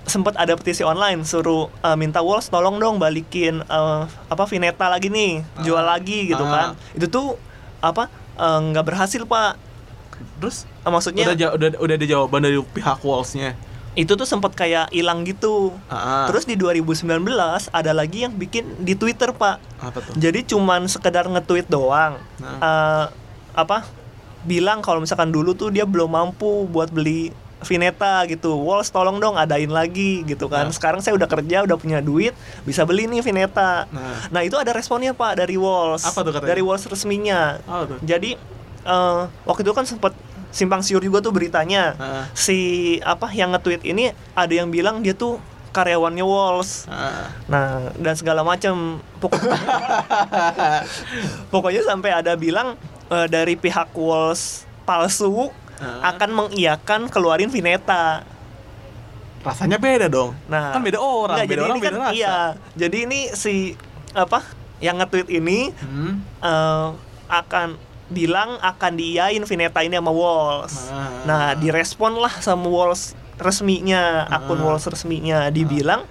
sempat 0.10 0.34
ada 0.34 0.52
petisi 0.54 0.82
online 0.82 1.22
suruh 1.22 1.70
uh, 1.80 1.94
minta 1.94 2.20
Walls 2.20 2.48
tolong 2.48 2.76
dong 2.76 2.98
balikin 2.98 3.62
uh, 3.64 4.04
apa 4.26 4.44
Vineta 4.44 4.86
lagi 4.86 5.08
nih, 5.08 5.46
jual 5.60 5.80
Ah. 5.80 5.96
lagi 5.96 6.28
gitu 6.28 6.42
Ah. 6.42 6.50
kan. 6.50 6.68
Itu 6.92 7.08
tuh 7.08 7.38
apa 7.80 8.10
uh, 8.36 8.60
nggak 8.66 8.84
berhasil, 8.84 9.24
Pak. 9.24 9.54
Terus 10.38 10.68
Uh, 10.80 10.90
maksudnya 10.90 11.28
udah 11.28 11.54
udah 11.54 11.70
udah 11.78 11.96
ada 11.96 12.06
jawaban 12.06 12.42
dari 12.42 12.56
pihak 12.66 13.00
Wolves-nya. 13.00 13.54
itu 13.94 14.10
tuh 14.10 14.24
sempat 14.24 14.54
kayak 14.54 14.88
hilang 14.90 15.22
gitu. 15.22 15.76
Ah. 15.86 16.24
Terus 16.26 16.44
di 16.44 16.56
2019 16.56 17.20
ada 17.70 17.92
lagi 17.92 18.24
yang 18.24 18.32
bikin 18.34 18.64
di 18.80 18.94
Twitter, 18.94 19.30
Pak. 19.30 19.60
apa 19.78 19.98
tuh? 20.00 20.14
Jadi 20.16 20.46
cuman 20.46 20.86
sekedar 20.86 21.26
nge-tweet 21.26 21.68
doang. 21.68 22.16
Nah. 22.38 22.58
Eh, 22.58 23.06
apa? 23.54 23.84
Bilang 24.42 24.80
kalau 24.80 25.00
misalkan 25.00 25.30
dulu 25.30 25.52
tuh 25.52 25.68
dia 25.68 25.84
belum 25.84 26.10
mampu 26.10 26.64
buat 26.66 26.88
beli 26.90 27.36
Vineta 27.64 28.24
gitu. 28.28 28.56
Walls 28.56 28.88
tolong 28.92 29.20
dong 29.20 29.36
adain 29.36 29.70
lagi 29.70 30.24
gitu 30.24 30.48
kan. 30.48 30.72
Nah. 30.72 30.76
Sekarang 30.76 31.04
saya 31.04 31.16
udah 31.16 31.28
kerja, 31.28 31.68
udah 31.68 31.78
punya 31.80 32.00
duit, 32.00 32.32
bisa 32.64 32.88
beli 32.88 33.06
nih 33.08 33.20
Vineta. 33.20 33.88
Nah. 33.92 34.32
Nah, 34.32 34.42
itu 34.44 34.56
ada 34.56 34.72
responnya 34.72 35.12
Pak 35.12 35.44
dari 35.44 35.60
Walls. 35.60 36.08
Apa 36.08 36.24
tuh 36.24 36.32
katanya? 36.32 36.52
Dari 36.56 36.64
Walls 36.64 36.84
resminya. 36.88 37.60
Tuh? 37.64 38.00
Jadi 38.04 38.40
eh, 38.86 39.22
waktu 39.44 39.62
itu 39.68 39.74
kan 39.76 39.84
sempat 39.84 40.16
simpang 40.50 40.82
siur 40.82 41.02
juga 41.04 41.22
tuh 41.22 41.34
beritanya. 41.34 41.96
Ah. 42.00 42.26
Si 42.34 42.98
apa 43.06 43.30
yang 43.34 43.54
nge-tweet 43.54 43.86
ini 43.86 44.12
ada 44.34 44.54
yang 44.54 44.72
bilang 44.74 45.02
dia 45.06 45.14
tuh 45.14 45.38
karyawannya 45.72 46.26
Walls. 46.26 46.90
Ah. 46.90 47.30
Nah, 47.46 47.94
dan 47.98 48.16
segala 48.18 48.42
macam 48.42 49.04
pokoknya 49.22 49.58
pokoknya 51.54 51.82
sampai 51.86 52.12
ada 52.14 52.34
bilang 52.34 52.74
eh, 53.14 53.28
dari 53.30 53.54
pihak 53.60 53.94
Walls 53.94 54.66
palsu 54.90 55.54
Ah. 55.80 56.12
akan 56.12 56.30
mengiyakan 56.36 57.08
keluarin 57.08 57.48
Vineta. 57.48 58.28
Rasanya 59.40 59.80
beda 59.80 60.12
dong. 60.12 60.36
Nah, 60.46 60.76
kan 60.76 60.84
beda 60.84 61.00
orang, 61.00 61.40
enggak, 61.40 61.48
beda 61.48 61.56
jadi 61.56 61.64
orang 61.64 61.72
ini 61.72 61.82
beda 61.82 61.90
kan, 61.90 62.04
rasa. 62.04 62.14
Iya. 62.14 62.38
Jadi 62.76 62.98
ini 63.08 63.20
si 63.32 63.56
apa 64.12 64.40
yang 64.80 65.00
nge-tweet 65.00 65.30
ini 65.30 65.72
Hmm. 65.74 66.20
eh, 66.40 66.88
akan 67.30 67.68
bilang 68.10 68.58
akan 68.60 68.92
diiyain 68.96 69.40
Vineta 69.44 69.80
ini 69.80 69.96
sama 69.96 70.12
Walls. 70.12 70.92
Ah. 70.92 71.24
Nah, 71.24 71.44
direspon 71.54 72.18
lah 72.18 72.34
sama 72.40 72.68
Walls 72.68 73.16
resminya, 73.40 74.28
akun 74.28 74.60
Ah. 74.60 74.66
Walls 74.66 74.84
resminya 74.84 75.48
dibilang 75.48 76.04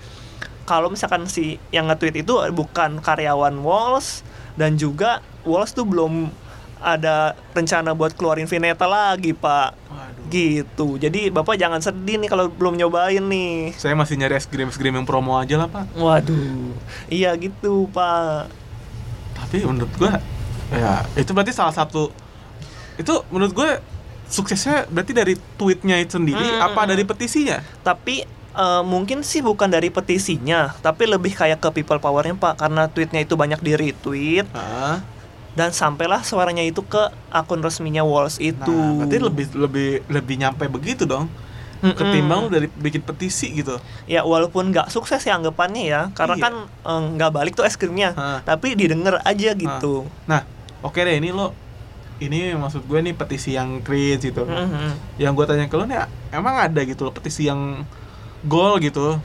kalau 0.64 0.88
misalkan 0.88 1.24
si 1.26 1.60
yang 1.68 1.88
nge-tweet 1.88 2.22
itu 2.22 2.32
bukan 2.50 3.00
karyawan 3.00 3.56
Walls 3.58 4.24
dan 4.54 4.76
juga 4.76 5.20
Walls 5.42 5.72
tuh 5.72 5.84
belum 5.84 6.32
ada 6.82 7.34
rencana 7.52 7.92
buat 7.92 8.14
keluarin 8.14 8.46
Vineta 8.46 8.86
lagi, 8.86 9.34
Pak. 9.34 9.70
Waduh. 9.90 10.26
Gitu. 10.28 10.88
Jadi 11.00 11.32
Bapak 11.32 11.56
jangan 11.56 11.80
sedih 11.80 12.20
nih 12.20 12.28
kalau 12.28 12.52
belum 12.52 12.76
nyobain 12.76 13.24
nih. 13.24 13.74
Saya 13.74 13.96
masih 13.96 14.20
nyari 14.20 14.36
es 14.36 14.46
krim 14.46 14.68
es 14.68 14.76
krim 14.76 14.94
yang 14.94 15.08
promo 15.08 15.36
aja 15.36 15.56
lah 15.58 15.68
pak. 15.68 15.88
Waduh. 15.96 16.74
Iya 17.08 17.32
gitu, 17.40 17.88
Pak. 17.90 18.52
Tapi 19.38 19.64
menurut 19.64 19.92
gua 19.96 20.20
ya 20.68 21.00
itu 21.16 21.32
berarti 21.32 21.52
salah 21.56 21.72
satu 21.72 22.12
itu 23.00 23.14
menurut 23.32 23.52
gue 23.54 23.70
suksesnya 24.28 24.84
berarti 24.90 25.12
dari 25.16 25.34
tweetnya 25.56 25.96
itu 26.02 26.20
sendiri 26.20 26.36
Hmm, 26.36 26.66
apa 26.68 26.84
hmm, 26.84 26.90
dari 26.90 27.02
hmm. 27.06 27.10
petisinya? 27.14 27.56
Tapi 27.80 28.26
eh, 28.52 28.82
mungkin 28.84 29.24
sih 29.24 29.40
bukan 29.40 29.70
dari 29.70 29.88
petisinya, 29.88 30.76
tapi 30.82 31.08
lebih 31.08 31.32
kayak 31.32 31.62
ke 31.62 31.80
people 31.80 32.02
powernya 32.02 32.36
Pak, 32.36 32.60
karena 32.60 32.90
tweetnya 32.90 33.24
itu 33.24 33.38
banyak 33.38 33.62
di 33.62 33.72
retweet 33.78 34.46
Ah, 34.52 35.00
dan 35.58 35.74
sampailah 35.74 36.22
suaranya 36.22 36.62
itu 36.62 36.86
ke 36.86 37.02
akun 37.34 37.58
resminya 37.58 38.06
Walls 38.06 38.38
itu. 38.38 38.70
Nah, 38.70 39.02
berarti 39.02 39.18
lebih 39.18 39.46
lebih 39.58 39.88
lebih 40.06 40.34
nyampe 40.38 40.70
begitu 40.70 41.02
dong. 41.02 41.26
Mm-mm. 41.78 41.94
Ketimbang 41.94 42.50
dari 42.50 42.66
bikin 42.66 43.02
petisi 43.02 43.54
gitu. 43.54 43.78
ya 44.06 44.26
walaupun 44.26 44.74
nggak 44.74 44.90
sukses 44.90 45.22
ya 45.22 45.38
anggapannya 45.38 45.86
ya, 45.86 46.00
karena 46.10 46.34
Iya. 46.34 46.42
kan 46.42 46.54
eh, 46.66 47.02
nggak 47.14 47.30
balik 47.30 47.52
tuh 47.54 47.62
es 47.66 47.78
krimnya, 47.78 48.14
Hah. 48.14 48.42
tapi 48.42 48.74
didengar 48.74 49.22
aja 49.22 49.54
gitu. 49.54 50.02
Nah, 50.26 50.42
oke 50.82 50.98
deh 50.98 51.18
ini 51.18 51.30
lo 51.30 51.54
ini 52.18 52.50
maksud 52.58 52.82
gue 52.82 52.98
nih 52.98 53.14
petisi 53.14 53.54
yang 53.54 53.78
cringe 53.82 54.26
gitu. 54.26 54.42
Mhm. 54.42 55.22
Yang 55.22 55.32
gue 55.38 55.44
tanya 55.46 55.66
ke 55.70 55.74
lo 55.78 55.86
nih 55.86 56.02
emang 56.34 56.58
ada 56.58 56.82
gitu 56.82 57.06
loh 57.06 57.14
petisi 57.14 57.46
yang 57.46 57.86
goal 58.42 58.82
gitu. 58.82 59.18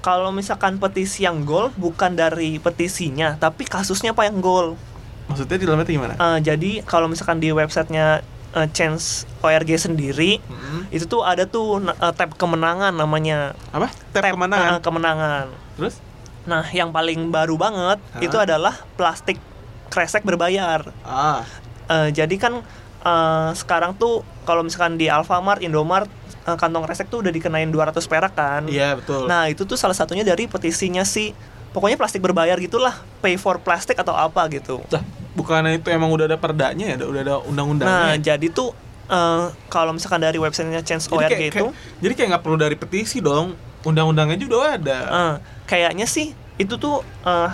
Kalau 0.00 0.32
misalkan 0.32 0.76
petisi 0.76 1.24
yang 1.24 1.44
gol 1.44 1.72
bukan 1.76 2.12
dari 2.12 2.56
petisinya, 2.56 3.36
tapi 3.36 3.64
kasusnya 3.64 4.12
apa 4.12 4.28
yang 4.28 4.40
gol. 4.40 4.76
Maksudnya 5.24 5.56
di 5.56 5.64
dalamnya 5.64 5.86
gimana? 5.86 6.14
Eh, 6.14 6.38
jadi 6.40 6.70
kalau 6.82 7.06
misalkan 7.06 7.38
di 7.38 7.48
websitenya 7.48 8.20
eh, 8.52 8.68
Chance 8.70 9.24
ORG 9.40 9.70
sendiri 9.76 10.38
Hmm. 10.44 10.86
itu 10.88 11.04
tuh 11.04 11.22
ada 11.22 11.44
tuh 11.44 11.78
eh, 11.80 12.12
tab 12.12 12.32
kemenangan 12.32 12.90
namanya 12.90 13.52
Apa? 13.68 13.88
Tab 14.10 14.24
kemenangan. 14.28 14.70
eh, 14.70 14.80
kemenangan 14.80 15.46
Terus? 15.74 15.98
nah 16.44 16.60
yang 16.68 16.90
paling 16.90 17.28
baru 17.28 17.56
banget 17.56 17.98
Hah? 18.10 18.20
itu 18.20 18.36
adalah 18.36 18.76
plastik 18.94 19.40
kresek 19.88 20.22
berbayar 20.22 20.84
Ah, 21.00 21.40
Eh, 21.84 22.08
jadi 22.10 22.36
kan 22.36 22.60
eh, 23.00 23.50
sekarang 23.54 23.92
tuh 23.94 24.20
kalau 24.42 24.60
misalkan 24.60 24.94
di 24.94 25.06
Alfamart 25.06 25.60
Indomart 25.60 26.06
kantong 26.44 26.84
kresek 26.84 27.08
tuh 27.08 27.20
udah 27.20 27.30
dikenain 27.30 27.66
200 27.66 27.96
perak 28.04 28.32
kan 28.32 28.68
iya 28.68 28.92
betul. 28.92 29.24
nah 29.24 29.44
itu 29.46 29.64
tuh 29.64 29.74
salah 29.74 29.92
satunya 29.92 30.20
dari 30.22 30.44
petisinya 30.44 31.00
sih 31.02 31.32
pokoknya 31.74 31.98
plastik 31.98 32.22
berbayar 32.22 32.54
gitulah 32.56 32.94
pay 33.18 33.34
for 33.34 33.58
plastic 33.58 33.98
atau 33.98 34.14
apa 34.14 34.46
gitu 34.48 34.78
Lah, 34.88 35.02
bukannya 35.34 35.74
itu 35.74 35.90
emang 35.90 36.08
udah 36.08 36.24
ada 36.24 36.38
perdanya 36.38 36.86
ya? 36.86 36.96
Udah 36.96 37.20
ada 37.20 37.34
nah 37.34 37.42
undang-undangnya. 37.42 38.14
jadi 38.16 38.46
tuh 38.48 38.70
eh, 39.04 39.44
kalau 39.66 39.90
misalkan 39.90 40.22
dari 40.22 40.38
websitenya 40.38 40.80
Chance 40.80 41.06
jadi 41.06 41.18
ORG 41.18 41.32
kayak, 41.34 41.50
itu 41.50 41.56
kayak- 41.66 41.74
jadi 41.98 42.12
kayak 42.14 42.28
nggak 42.30 42.42
perlu 42.42 42.56
dari 42.56 42.74
petisi 42.74 43.18
dong. 43.18 43.58
Undang-undangnya 43.82 44.38
juga 44.38 44.54
udah 44.56 44.72
ada. 44.72 44.98
Eh, 45.04 45.34
kayaknya 45.66 46.06
sih 46.06 46.30
itu 46.56 46.78
tuh 46.78 47.02
eh, 47.20 47.50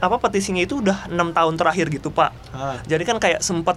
apa 0.00 0.16
petisinya 0.16 0.62
itu 0.62 0.80
udah 0.80 1.10
enam 1.10 1.34
tahun 1.34 1.58
terakhir 1.58 1.90
gitu 1.90 2.08
pak. 2.08 2.32
Ah, 2.54 2.78
Jadi 2.86 3.02
kan 3.02 3.18
kayak 3.18 3.42
sempet 3.42 3.76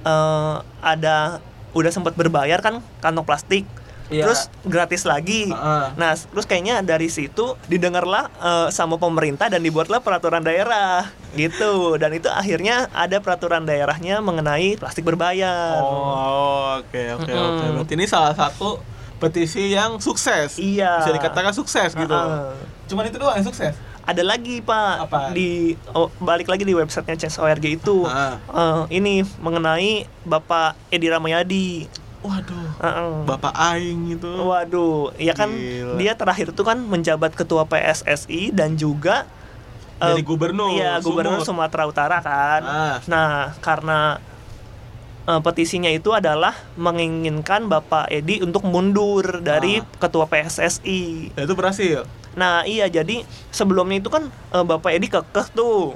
eh, 0.00 0.56
ada 0.80 1.42
udah 1.74 1.90
sempet 1.90 2.14
berbayar 2.14 2.62
kan 2.62 2.80
kantong 2.98 3.26
plastik, 3.26 3.66
Iya. 4.08 4.24
terus 4.24 4.48
gratis 4.64 5.04
lagi. 5.04 5.52
Ah. 5.52 5.92
Nah 5.94 6.16
terus 6.16 6.48
kayaknya 6.48 6.80
dari 6.80 7.12
situ 7.12 7.54
didengarlah 7.68 8.32
eh, 8.40 8.68
sama 8.72 8.96
pemerintah 8.96 9.52
dan 9.52 9.60
dibuatlah 9.60 10.00
peraturan 10.00 10.40
daerah 10.40 11.12
gitu. 11.36 12.00
Dan 12.00 12.16
itu 12.16 12.28
akhirnya 12.32 12.88
ada 12.96 13.20
peraturan 13.20 13.68
daerahnya 13.68 14.24
mengenai 14.24 14.80
plastik 14.80 15.04
berbayar. 15.04 15.80
Oh, 15.84 16.80
oke 16.80 17.02
oke 17.20 17.32
oke. 17.32 17.64
Berarti 17.76 17.94
ini 17.94 18.06
salah 18.08 18.32
satu 18.32 18.80
petisi 19.20 19.76
yang 19.76 20.00
sukses. 20.00 20.56
Iya. 20.56 21.04
Bisa 21.04 21.12
dikatakan 21.12 21.52
sukses 21.52 21.92
gitu. 21.92 22.14
Ah. 22.16 22.56
Cuman 22.88 23.04
itu 23.12 23.20
doang 23.20 23.36
yang 23.36 23.46
sukses. 23.46 23.76
ada 24.08 24.24
lagi 24.24 24.64
pak 24.64 25.04
Apa? 25.04 25.36
di 25.36 25.76
oh, 25.92 26.08
balik 26.16 26.48
lagi 26.48 26.64
di 26.64 26.72
websitenya 26.72 27.28
Chance 27.28 27.44
ORG 27.44 27.76
itu. 27.76 28.08
Eh, 28.08 28.82
ini 28.88 29.20
mengenai 29.44 30.08
Bapak 30.24 30.80
Edi 30.88 31.12
Ramayadi 31.12 31.84
Waduh. 32.18 32.68
Heeh. 32.78 33.12
Bapak 33.24 33.54
Aing 33.54 34.10
itu. 34.10 34.26
waduh 34.26 35.14
ya 35.16 35.32
kan 35.32 35.48
Gila. 35.48 35.94
dia 35.96 36.12
terakhir 36.12 36.50
tuh 36.50 36.62
kan 36.62 36.76
menjabat 36.76 37.30
ketua 37.32 37.62
PSSI 37.64 38.50
dan 38.50 38.74
juga 38.74 39.22
eh, 39.98 40.10
Jadi 40.10 40.22
gubernur. 40.22 40.70
iya 40.72 40.98
gubernur 40.98 41.38
Sumut. 41.38 41.70
Sumatera 41.70 41.84
Utara 41.84 42.18
kan 42.18 42.60
Ah. 42.60 42.96
nah 43.04 43.30
karena 43.58 44.18
eh, 45.24 45.40
petisinya 45.40 45.88
itu 45.88 46.10
adalah 46.10 46.58
menginginkan 46.74 47.66
Bapak 47.66 48.08
Edi 48.08 48.40
untuk 48.40 48.62
mundur 48.62 49.38
dari 49.38 49.78
Ah. 49.78 49.86
ketua 49.98 50.26
PSSI 50.26 51.34
Dan 51.34 51.42
itu 51.44 51.54
berhasil. 51.54 52.02
nah 52.34 52.62
iya 52.62 52.86
jadi 52.86 53.22
sebelumnya 53.48 53.98
itu 53.98 54.08
kan 54.08 54.26
eh, 54.26 54.64
Bapak 54.64 54.90
Edi 54.90 55.06
kekeh 55.06 55.46
tuh 55.50 55.94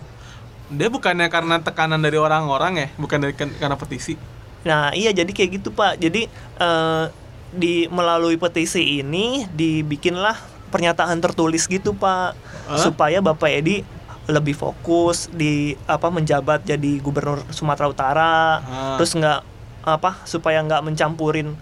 Dia 0.69 0.89
bukannya 0.89 1.29
karena 1.29 1.61
tekanan 1.61 2.01
dari 2.01 2.17
orang-orang 2.17 2.73
ya, 2.75 2.89
bukan 2.97 3.21
dari 3.21 3.35
karena 3.35 3.77
petisi. 3.77 4.17
Nah, 4.63 4.95
iya 4.95 5.11
jadi 5.11 5.29
kayak 5.29 5.51
gitu, 5.63 5.75
Pak. 5.75 5.99
Jadi 5.99 6.27
eh, 6.59 7.05
di 7.53 7.87
melalui 7.93 8.41
petisi 8.41 9.03
ini 9.03 9.45
dibikinlah 9.51 10.39
pernyataan 10.73 11.21
tertulis 11.21 11.69
gitu, 11.69 11.93
Pak. 11.95 12.31
Hah? 12.71 12.81
Supaya 12.81 13.21
Bapak 13.21 13.51
Edi 13.51 13.85
lebih 14.31 14.55
fokus 14.55 15.27
di 15.35 15.75
apa 15.91 16.07
menjabat 16.07 16.63
jadi 16.63 17.03
gubernur 17.03 17.43
Sumatera 17.51 17.91
Utara. 17.91 18.35
Ah. 18.63 18.95
Terus 18.99 19.19
nggak 19.19 19.41
apa 19.83 20.23
supaya 20.31 20.63
nggak 20.63 20.87
mencampurin 20.87 21.59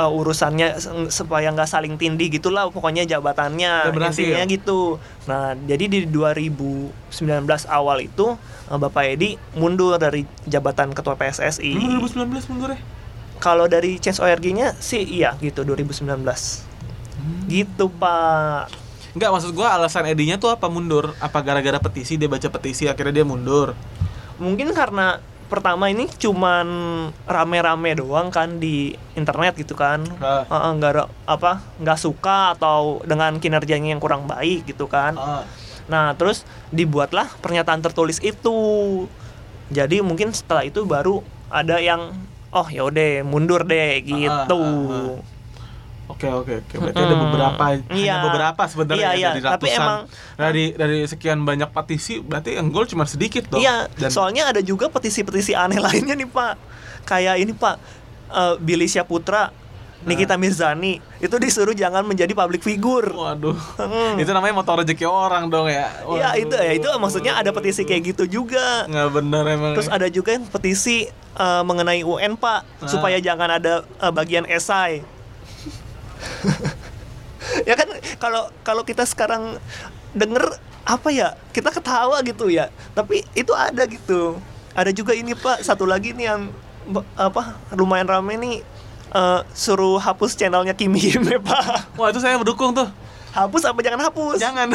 eh, 0.00 0.10
urusannya 0.10 0.80
supaya 1.12 1.52
nggak 1.52 1.68
saling 1.68 2.00
tindih 2.00 2.32
gitulah 2.32 2.72
pokoknya 2.72 3.04
jabatannya 3.04 3.92
intinya 3.92 4.44
gitu. 4.48 4.96
Nah, 5.28 5.52
jadi 5.68 5.84
di 5.86 5.98
2019 6.08 7.44
awal 7.68 8.08
itu 8.08 8.40
eh, 8.72 8.78
Bapak 8.80 9.04
Edi 9.04 9.36
mundur 9.52 10.00
dari 10.00 10.24
jabatan 10.48 10.96
ketua 10.96 11.20
PSSI. 11.20 11.76
Lu 11.76 12.00
2019 12.00 12.50
mundur 12.50 12.72
ya? 12.72 12.80
Kalau 13.40 13.64
dari 13.68 13.96
Change 13.96 14.20
ORG-nya 14.20 14.76
sih 14.76 15.00
iya 15.00 15.32
gitu 15.40 15.64
2019. 15.64 16.04
Hmm. 16.10 17.44
Gitu, 17.48 17.88
Pak. 17.88 18.68
Enggak, 19.16 19.30
maksud 19.32 19.50
gua 19.56 19.74
alasan 19.74 20.06
Edinya 20.06 20.36
tuh 20.36 20.52
apa 20.52 20.68
mundur? 20.68 21.16
Apa 21.18 21.42
gara-gara 21.42 21.80
petisi 21.82 22.14
dia 22.14 22.30
baca 22.30 22.46
petisi 22.52 22.86
akhirnya 22.86 23.24
dia 23.24 23.26
mundur? 23.26 23.74
Mungkin 24.38 24.70
karena 24.76 25.18
pertama 25.50 25.90
ini 25.90 26.06
cuman 26.06 26.66
rame-rame 27.26 27.98
doang 27.98 28.30
kan 28.30 28.62
di 28.62 28.94
internet 29.18 29.58
gitu 29.58 29.74
kan. 29.74 30.06
Ah. 30.22 30.46
Nggak 30.70 30.90
ada 30.94 31.04
apa 31.26 31.58
nggak 31.82 31.98
suka 31.98 32.54
atau 32.54 33.02
dengan 33.02 33.34
kinerjanya 33.36 33.90
yang 33.90 34.00
kurang 34.00 34.30
baik 34.30 34.70
gitu 34.70 34.86
kan. 34.86 35.18
Nah, 35.90 36.14
terus 36.14 36.46
dibuatlah 36.70 37.26
pernyataan 37.42 37.82
tertulis 37.82 38.22
itu. 38.22 38.58
Jadi 39.74 39.98
mungkin 40.00 40.30
setelah 40.30 40.62
itu 40.62 40.86
baru 40.86 41.26
ada 41.50 41.82
yang 41.82 42.14
oh 42.50 42.66
ya 42.70 42.86
udah 42.86 43.26
mundur 43.26 43.66
deh 43.66 43.98
gitu. 44.06 44.62
ah, 44.62 45.18
ah. 45.18 45.38
Oke 46.10 46.26
oke 46.26 46.52
oke 46.60 46.74
berarti 46.76 46.98
ada 46.98 47.08
Mm-mm. 47.08 47.24
beberapa 47.24 47.64
Iya. 47.70 47.80
hanya 47.88 48.14
beberapa 48.22 48.62
sebenarnya 48.64 48.98
Iya, 48.98 49.08
ya, 49.08 49.14
iya. 49.14 49.28
dari 49.30 49.40
Tapi 49.40 49.50
ratusan 49.64 49.78
emang- 49.80 50.04
dari 50.34 50.64
dari 50.72 50.98
sekian 51.04 51.38
banyak 51.40 51.70
petisi 51.70 52.14
berarti 52.18 52.50
yang 52.54 52.68
gol 52.68 52.84
cuma 52.84 53.04
sedikit 53.04 53.46
dong. 53.46 53.58
Iya, 53.58 53.86
Dan 53.90 54.10
soalnya 54.10 54.48
ada 54.48 54.60
juga 54.60 54.86
petisi-petisi 54.86 55.52
aneh 55.52 55.78
lainnya 55.82 56.12
nih 56.12 56.26
Pak. 56.26 56.54
Kayak 57.02 57.36
ini 57.38 57.52
Pak, 57.52 57.76
eh, 58.28 58.54
Billy 58.58 58.84
Syaputra, 58.84 59.54
Nikita 60.00 60.34
Mirzani 60.34 60.96
itu 61.18 61.36
disuruh 61.36 61.72
jangan 61.72 62.00
menjadi 62.02 62.32
public 62.32 62.60
figure. 62.60 63.12
waduh. 63.12 63.52
Hmm. 63.76 64.16
itu 64.16 64.30
namanya 64.30 64.54
motor 64.54 64.80
rezeki 64.80 65.04
orang 65.04 65.46
dong 65.46 65.68
ya. 65.68 65.92
Iya 66.08 66.28
itu 66.38 66.54
ya 66.54 66.72
itu 66.72 66.88
maksudnya 66.96 67.36
ada 67.36 67.52
petisi 67.52 67.84
kayak 67.84 68.02
gitu 68.10 68.24
juga. 68.40 68.84
nggak 68.86 69.08
benar 69.12 69.44
emang. 69.46 69.76
Terus 69.76 69.88
ada 69.88 70.08
juga 70.08 70.32
yang 70.32 70.44
petisi 70.44 71.04
eh, 71.30 71.62
mengenai 71.62 72.00
UN 72.02 72.34
Pak 72.34 72.60
Ah. 72.80 72.88
supaya 72.88 73.20
jangan 73.20 73.52
ada 73.52 73.72
eh, 73.84 74.08
bagian 74.10 74.42
esai. 74.44 75.04
ya 77.68 77.74
kan 77.74 77.88
kalau 78.20 78.48
kalau 78.62 78.82
kita 78.84 79.04
sekarang 79.08 79.58
denger 80.14 80.58
apa 80.84 81.08
ya 81.12 81.38
kita 81.54 81.70
ketawa 81.70 82.18
gitu 82.24 82.50
ya. 82.50 82.68
Tapi 82.96 83.22
itu 83.36 83.52
ada 83.54 83.86
gitu. 83.86 84.38
Ada 84.74 84.90
juga 84.94 85.12
ini 85.14 85.34
pak 85.34 85.62
satu 85.62 85.84
lagi 85.86 86.14
nih 86.14 86.26
yang 86.30 86.42
apa 87.14 87.58
lumayan 87.74 88.08
rame 88.08 88.34
nih. 88.38 88.58
Eh, 89.10 89.40
suruh 89.58 89.98
hapus 89.98 90.38
channelnya 90.38 90.74
Kimi 90.74 91.02
Hime 91.02 91.42
pak. 91.42 91.94
Wah 91.98 92.14
itu 92.14 92.22
saya 92.22 92.38
mendukung 92.38 92.74
tuh. 92.74 92.86
hapus 93.30 93.62
apa 93.62 93.78
jangan 93.78 94.10
hapus? 94.10 94.42
Jangan. 94.42 94.74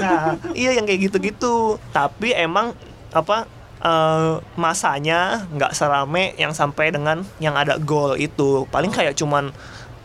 nah 0.00 0.40
iya 0.56 0.72
yang 0.72 0.88
kayak 0.88 1.12
gitu-gitu. 1.12 1.76
Tapi 1.92 2.32
emang 2.32 2.72
apa 3.12 3.44
eh, 3.82 4.32
masanya 4.54 5.44
nggak 5.50 5.74
serame 5.74 6.32
yang 6.38 6.54
sampai 6.54 6.94
dengan 6.94 7.26
yang 7.38 7.58
ada 7.58 7.76
gol 7.76 8.14
itu 8.14 8.64
paling 8.70 8.90
kayak 8.90 9.18
cuman 9.18 9.50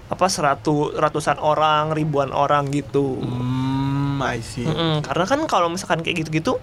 apa 0.07 0.25
seratu 0.31 0.95
ratusan 0.95 1.35
orang 1.37 1.91
ribuan 1.91 2.31
orang 2.31 2.71
gitu 2.71 3.19
hmm, 3.19 4.23
I 4.23 4.39
see. 4.39 4.63
Mm-mm, 4.63 5.03
karena 5.03 5.25
kan 5.27 5.39
kalau 5.45 5.67
misalkan 5.67 5.99
kayak 5.99 6.25
gitu-gitu 6.25 6.57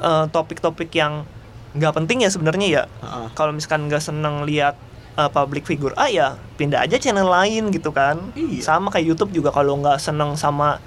eh, 0.00 0.24
topik-topik 0.28 0.88
yang 0.92 1.28
nggak 1.76 1.92
penting 1.94 2.24
ya 2.24 2.32
sebenarnya 2.32 2.66
ya 2.66 2.84
Heeh. 3.04 3.26
kalau 3.36 3.52
misalkan 3.52 3.86
nggak 3.92 4.00
seneng 4.00 4.48
lihat 4.48 4.74
eh, 5.20 5.28
public 5.28 5.68
figure 5.68 5.92
ah 6.00 6.08
ya 6.08 6.40
pindah 6.56 6.80
aja 6.80 6.96
channel 6.96 7.28
lain 7.28 7.68
gitu 7.70 7.92
kan 7.92 8.32
Iya. 8.32 8.64
sama 8.64 8.88
kayak 8.88 9.04
YouTube 9.14 9.36
juga 9.36 9.52
kalau 9.52 9.76
nggak 9.76 10.00
seneng 10.00 10.32
sama 10.34 10.80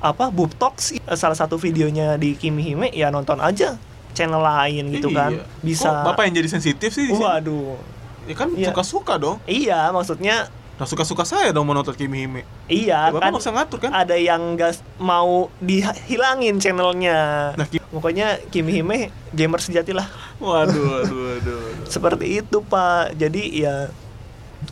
apa 0.00 0.30
Boob 0.30 0.54
Talks 0.54 0.94
eh, 0.94 1.18
salah 1.18 1.34
satu 1.34 1.58
videonya 1.58 2.14
di 2.14 2.38
Kimi 2.38 2.62
Hime 2.62 2.94
ya 2.94 3.10
nonton 3.10 3.42
aja 3.42 3.74
channel 4.20 4.38
lain 4.38 4.84
gitu 4.92 5.08
kan 5.10 5.32
Iya. 5.32 5.44
bisa 5.60 5.88
Kok 5.88 6.04
Bapak 6.06 6.22
yang 6.24 6.34
jadi 6.36 6.48
sensitif 6.50 6.90
sih? 6.90 7.08
waduh 7.10 7.80
Ya 8.24 8.34
kan 8.34 8.52
Iya. 8.52 8.68
suka-suka 8.70 9.16
dong. 9.16 9.40
iya 9.44 9.88
maksudnya 9.88 10.46
Nah 10.76 10.86
suka-suka 10.86 11.24
saya 11.24 11.50
dong 11.50 11.64
menonton 11.66 11.92
Kimi 11.92 12.24
Hime. 12.24 12.40
iya 12.66 13.08
Ya, 13.08 13.10
Bapak 13.10 13.20
kan 13.22 13.32
usah 13.34 13.52
ngatur 13.54 13.78
kan? 13.80 13.90
ada 13.92 14.14
yang 14.14 14.54
nggak 14.54 14.72
mau 14.98 15.48
dihilangin 15.58 16.56
channelnya 16.56 17.52
Nah, 17.52 17.64
Ki- 17.64 17.84
pokoknya 17.86 18.40
Kimi 18.48 18.72
Hime 18.74 19.08
gamer 19.30 19.58
sejati 19.58 19.90
lah 19.90 20.08
Waduh, 20.36 20.72
waduh, 20.94 21.20
waduh. 21.26 21.58
waduh. 21.58 21.86
seperti 21.86 22.38
itu 22.38 22.56
pak 22.62 23.12
jadi 23.14 23.42
ya 23.50 23.76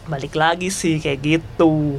balik 0.04 0.32
lagi 0.34 0.68
sih 0.70 0.96
kayak 0.96 1.18
gitu 1.20 1.96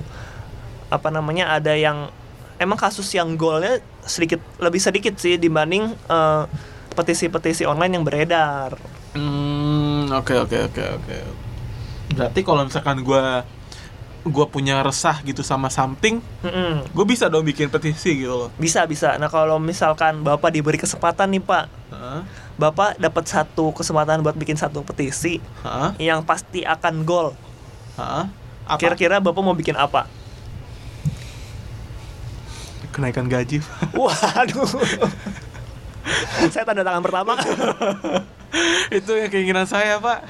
apa 0.87 1.09
namanya 1.09 1.49
ada 1.51 1.73
yang 1.73 2.09
emang 2.55 2.77
kasus 2.77 3.09
yang 3.09 3.33
golnya 3.35 3.77
sedikit 4.03 4.37
lebih 4.57 4.77
sedikit 4.77 5.13
sih 5.15 5.35
dibanding 5.35 5.85
eh, 6.07 6.43
petisi-petisi 6.91 7.63
online 7.63 7.93
yang 7.93 8.05
beredar 8.05 8.77
Hmm, 9.09 10.05
oke 10.13 10.37
oke 10.37 10.69
oke 10.69 10.83
oke. 10.95 11.17
Berarti 12.13 12.39
kalau 12.41 12.61
misalkan 12.61 13.01
gua 13.01 13.41
gua 14.21 14.45
punya 14.45 14.85
resah 14.85 15.17
gitu 15.23 15.41
sama 15.41 15.65
something, 15.67 16.21
Mm-mm. 16.45 16.85
gue 16.85 17.05
bisa 17.07 17.25
dong 17.25 17.41
bikin 17.41 17.73
petisi 17.73 18.21
gitu 18.21 18.35
loh. 18.35 18.49
bisa 18.55 18.85
bisa 18.85 19.17
nah 19.17 19.25
kalau 19.25 19.57
misalkan 19.57 20.21
bapak 20.21 20.53
diberi 20.53 20.77
kesempatan 20.77 21.25
nih 21.31 21.41
pak 21.41 21.65
Heeh. 21.89 22.21
bapak 22.53 22.99
dapat 22.99 23.25
satu 23.25 23.73
kesempatan 23.73 24.21
buat 24.21 24.35
bikin 24.35 24.53
satu 24.53 24.85
petisi 24.85 25.41
Heeh. 25.63 25.89
yang 26.05 26.21
pasti 26.21 26.61
akan 26.61 27.01
gol. 27.01 27.33
Apa? 27.97 28.29
kira-kira 28.77 29.17
bapak 29.17 29.41
mau 29.41 29.57
bikin 29.57 29.73
apa 29.73 30.05
kenaikan 32.91 33.25
gaji. 33.25 33.63
waduh 33.97 34.69
saya 36.53 36.63
tanda 36.63 36.81
tangan 36.81 37.01
pertama 37.01 37.33
Itu 38.89 39.13
yang 39.13 39.29
keinginan 39.29 39.69
saya, 39.69 40.01
Pak. 40.01 40.25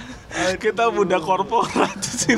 Kita 0.60 0.92
budak 0.92 1.24
korporat 1.24 1.96
sih. 2.02 2.36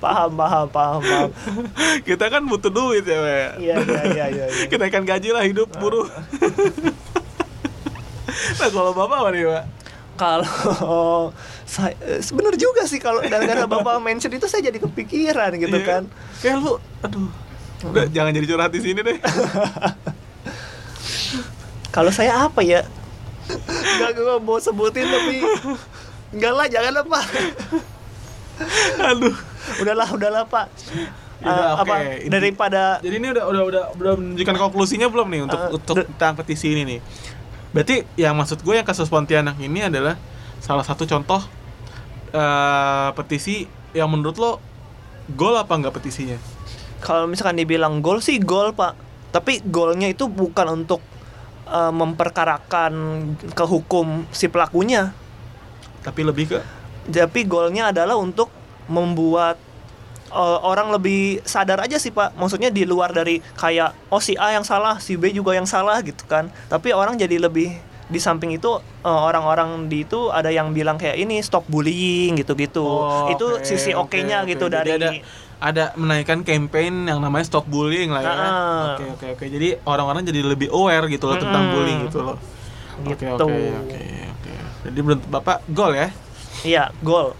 paham 0.00 0.32
paham 0.32 0.64
paham 0.66 1.00
paham 1.00 1.28
Kita 2.08 2.32
kan 2.32 2.40
butuh 2.42 2.72
duit 2.72 3.04
ya, 3.04 3.20
Pak. 3.20 3.50
iya 3.60 3.76
iya 3.76 4.02
iya 4.08 4.26
iya 4.32 4.46
iya. 4.48 4.64
Kenaikan 4.66 5.04
gaji 5.04 5.28
lah 5.28 5.44
hidup 5.44 5.68
buruh. 5.76 6.08
nah, 8.56 8.68
kalau 8.70 8.92
Bapak 8.92 9.16
apa 9.18 9.30
nih, 9.30 9.44
Pak? 9.44 9.64
kalau 10.14 11.34
saya 11.66 11.90
sebenarnya 12.22 12.54
juga 12.56 12.86
sih 12.86 13.02
kalau 13.02 13.18
gara-gara 13.18 13.66
bapak 13.66 13.98
mention 13.98 14.30
itu 14.30 14.46
saya 14.46 14.62
jadi 14.64 14.78
kepikiran 14.78 15.58
gitu 15.58 15.74
Iya. 15.74 15.86
kan 15.90 16.02
Kayak 16.38 16.56
lu, 16.62 16.72
aduh. 17.02 17.26
Udah, 17.84 18.06
jangan 18.08 18.30
jadi 18.30 18.46
curhat 18.46 18.70
di 18.70 18.80
sini 18.80 19.02
deh. 19.02 19.18
Kalau 21.94 22.10
saya 22.10 22.42
apa 22.42 22.60
ya 22.60 22.82
nggak 23.46 24.10
gue 24.12 24.34
mau 24.40 24.58
sebutin 24.58 25.06
tapi 25.06 25.46
nggak 26.32 26.52
lah 26.52 26.66
jangan 26.66 26.92
lah 26.92 27.04
pak 27.04 27.24
aduh. 29.00 29.34
udahlah 29.78 30.08
udahlah 30.10 30.44
pak 30.44 30.66
Ya 31.36 31.44
Eh, 31.44 31.50
udah, 31.50 31.70
oke. 31.74 31.82
apa 31.82 31.94
Inti- 32.16 32.30
daripada 32.30 32.82
Jadi 32.98 33.14
ini 33.14 33.28
udah 33.28 33.44
udah 33.44 33.62
udah 33.64 33.82
udah 33.92 34.12
menunjukkan 34.16 34.56
konklusinya 34.56 35.06
belum 35.06 35.28
nih 35.28 35.40
untuk 35.44 35.60
Eh, 35.60 35.70
untuk 35.72 35.94
tentang 36.00 36.32
petisi 36.34 36.66
ini 36.68 36.82
nih. 36.86 37.00
Berarti 37.68 38.06
yang 38.16 38.32
maksud 38.32 38.58
gue 38.58 38.72
yang 38.72 38.86
kasus 38.86 39.06
Pontianak 39.06 39.58
ini 39.58 39.82
adalah 39.82 40.16
salah 40.58 40.80
satu 40.80 41.04
contoh 41.04 41.42
eh 42.30 43.08
petisi 43.12 43.66
yang 43.92 44.08
menurut 44.08 44.34
lo 44.34 44.50
gol 45.28 45.54
apa 45.54 45.74
enggak 45.74 45.94
petisinya? 45.94 46.38
kalau 46.98 47.28
misalkan 47.28 47.54
dibilang 47.54 48.00
gol 48.00 48.18
sih 48.18 48.40
gol 48.40 48.72
pak 48.72 48.96
tapi 49.28 49.60
golnya 49.60 50.08
itu 50.08 50.24
bukan 50.24 50.80
untuk 50.80 51.04
eh, 51.68 51.92
memperkarakan 51.92 52.92
ke 53.52 53.64
hukum 53.64 54.28
si 54.30 54.48
pelakunya. 54.48 55.12
Tapi 56.04 56.20
lebih 56.24 56.56
ke? 56.56 56.60
Tapi 57.08 57.44
golnya 57.44 57.92
adalah 57.92 58.16
untuk 58.16 58.48
membuat 58.88 59.56
eh, 60.32 60.58
orang 60.64 60.92
lebih 60.92 61.40
sadar 61.44 61.80
aja 61.84 61.96
sih 61.96 62.12
pak. 62.12 62.36
Maksudnya 62.36 62.68
di 62.68 62.84
luar 62.84 63.12
dari 63.12 63.40
kayak 63.56 64.12
oh 64.12 64.20
si 64.20 64.36
A 64.36 64.52
yang 64.52 64.64
salah 64.64 65.00
si 65.00 65.16
B 65.16 65.32
juga 65.32 65.56
yang 65.56 65.68
salah 65.68 66.00
gitu 66.04 66.24
kan. 66.28 66.52
Tapi 66.68 66.92
orang 66.92 67.16
jadi 67.16 67.40
lebih 67.40 67.93
di 68.04 68.18
samping 68.18 68.52
itu 68.52 68.68
eh, 69.00 69.08
orang-orang 69.08 69.88
di 69.88 70.04
itu 70.04 70.28
ada 70.28 70.48
yang 70.48 70.70
bilang 70.70 70.96
kayak 70.96 71.16
ini 71.16 71.40
stop 71.40 71.64
bullying 71.66 72.36
gitu-gitu 72.36 72.84
Oh, 72.84 73.28
itu 73.28 73.46
oke, 73.56 73.64
sisi 73.64 73.92
oke, 73.92 74.12
oke-nya 74.12 74.44
oke. 74.44 74.52
gitu 74.52 74.66
Jadi 74.66 74.76
dari 74.76 74.90
ada 74.92 75.10
ada 75.56 75.84
menaikkan 75.96 76.44
campaign 76.44 77.08
yang 77.08 77.18
namanya 77.18 77.48
stop 77.48 77.64
bullying 77.64 78.12
lah 78.12 78.20
ya. 78.20 78.34
Oke 78.92 79.04
oke 79.10 79.26
oke. 79.32 79.44
Jadi 79.48 79.80
orang-orang 79.82 80.20
jadi 80.22 80.44
lebih 80.44 80.68
aware 80.68 81.08
gitu 81.08 81.24
loh 81.24 81.40
tentang 81.40 81.64
Mm-mm. 81.64 81.74
bullying 81.74 82.00
gitu 82.04 82.18
loh. 82.20 82.36
Oke 83.00 83.16
Gitu. 83.16 83.24
oke 83.26 83.48
oke 83.48 84.02
oke. 84.30 84.52
Jadi 84.84 84.98
menurut 85.00 85.24
Bapak 85.26 85.64
gol 85.66 85.96
ya? 85.96 86.08
Iya, 86.62 86.84
gol. 87.00 87.32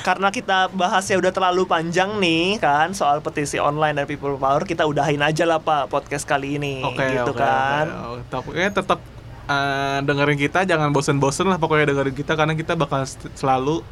Karena 0.00 0.28
kita 0.28 0.68
bahasnya 0.70 1.16
udah 1.16 1.32
terlalu 1.32 1.64
panjang 1.64 2.20
nih 2.20 2.60
kan 2.60 2.92
soal 2.92 3.18
petisi 3.18 3.56
online 3.56 3.96
dan 3.96 4.04
people 4.04 4.36
power, 4.36 4.60
kita 4.62 4.84
udahin 4.84 5.18
aja 5.18 5.42
lah 5.42 5.58
Pak 5.58 5.88
podcast 5.88 6.22
kali 6.22 6.54
ini 6.54 6.84
Oke 6.84 7.02
gitu 7.10 7.32
oke, 7.32 7.40
kan. 7.40 7.88
oke. 7.88 8.20
Tetap 8.22 8.40
pokoknya 8.44 8.70
tetap 8.70 8.98
eh, 9.46 9.98
dengerin 10.00 10.38
kita 10.38 10.64
jangan 10.64 10.88
bosen-bosen 10.88 11.44
lah 11.44 11.56
pokoknya 11.56 11.90
dengerin 11.90 12.12
kita 12.12 12.32
karena 12.32 12.52
kita 12.52 12.72
bakal 12.74 13.04
selalu 13.32 13.84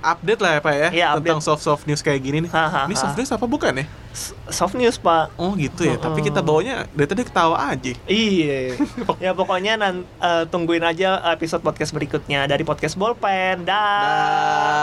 update 0.00 0.36
lah 0.36 0.50
ya 0.50 0.60
Pak 0.60 0.74
ya 0.74 0.88
Iya, 0.90 1.06
tentang 1.16 1.40
update. 1.40 1.48
soft 1.48 1.62
soft 1.62 1.84
news 1.84 2.00
kayak 2.00 2.20
gini 2.20 2.44
nih. 2.44 2.50
Hahaha. 2.50 2.84
Ini 2.84 2.94
soft 2.94 3.16
news 3.16 3.30
apa 3.30 3.46
bukan 3.46 3.72
ya? 3.72 3.86
S- 4.12 4.36
Soft 4.46 4.76
news 4.76 4.94
Pak. 4.96 5.32
Oh 5.34 5.56
gitu 5.56 5.80
ya. 5.82 5.96
Tapi 5.96 6.20
kita 6.20 6.38
bawanya 6.38 6.84
dari 6.92 7.08
tadi 7.08 7.24
ketawa 7.24 7.56
aja. 7.66 7.96
Iya. 8.04 8.76
ya 9.24 9.32
pokoknya 9.32 9.74
nan, 9.74 10.04
eh, 10.04 10.44
tungguin 10.46 10.84
aja 10.84 11.24
episode 11.30 11.64
podcast 11.64 11.90
berikutnya 11.90 12.44
dari 12.44 12.62
podcast 12.62 12.94
Bolpen. 12.94 13.64
Dah. 13.64 13.80
Dah. 14.04 14.82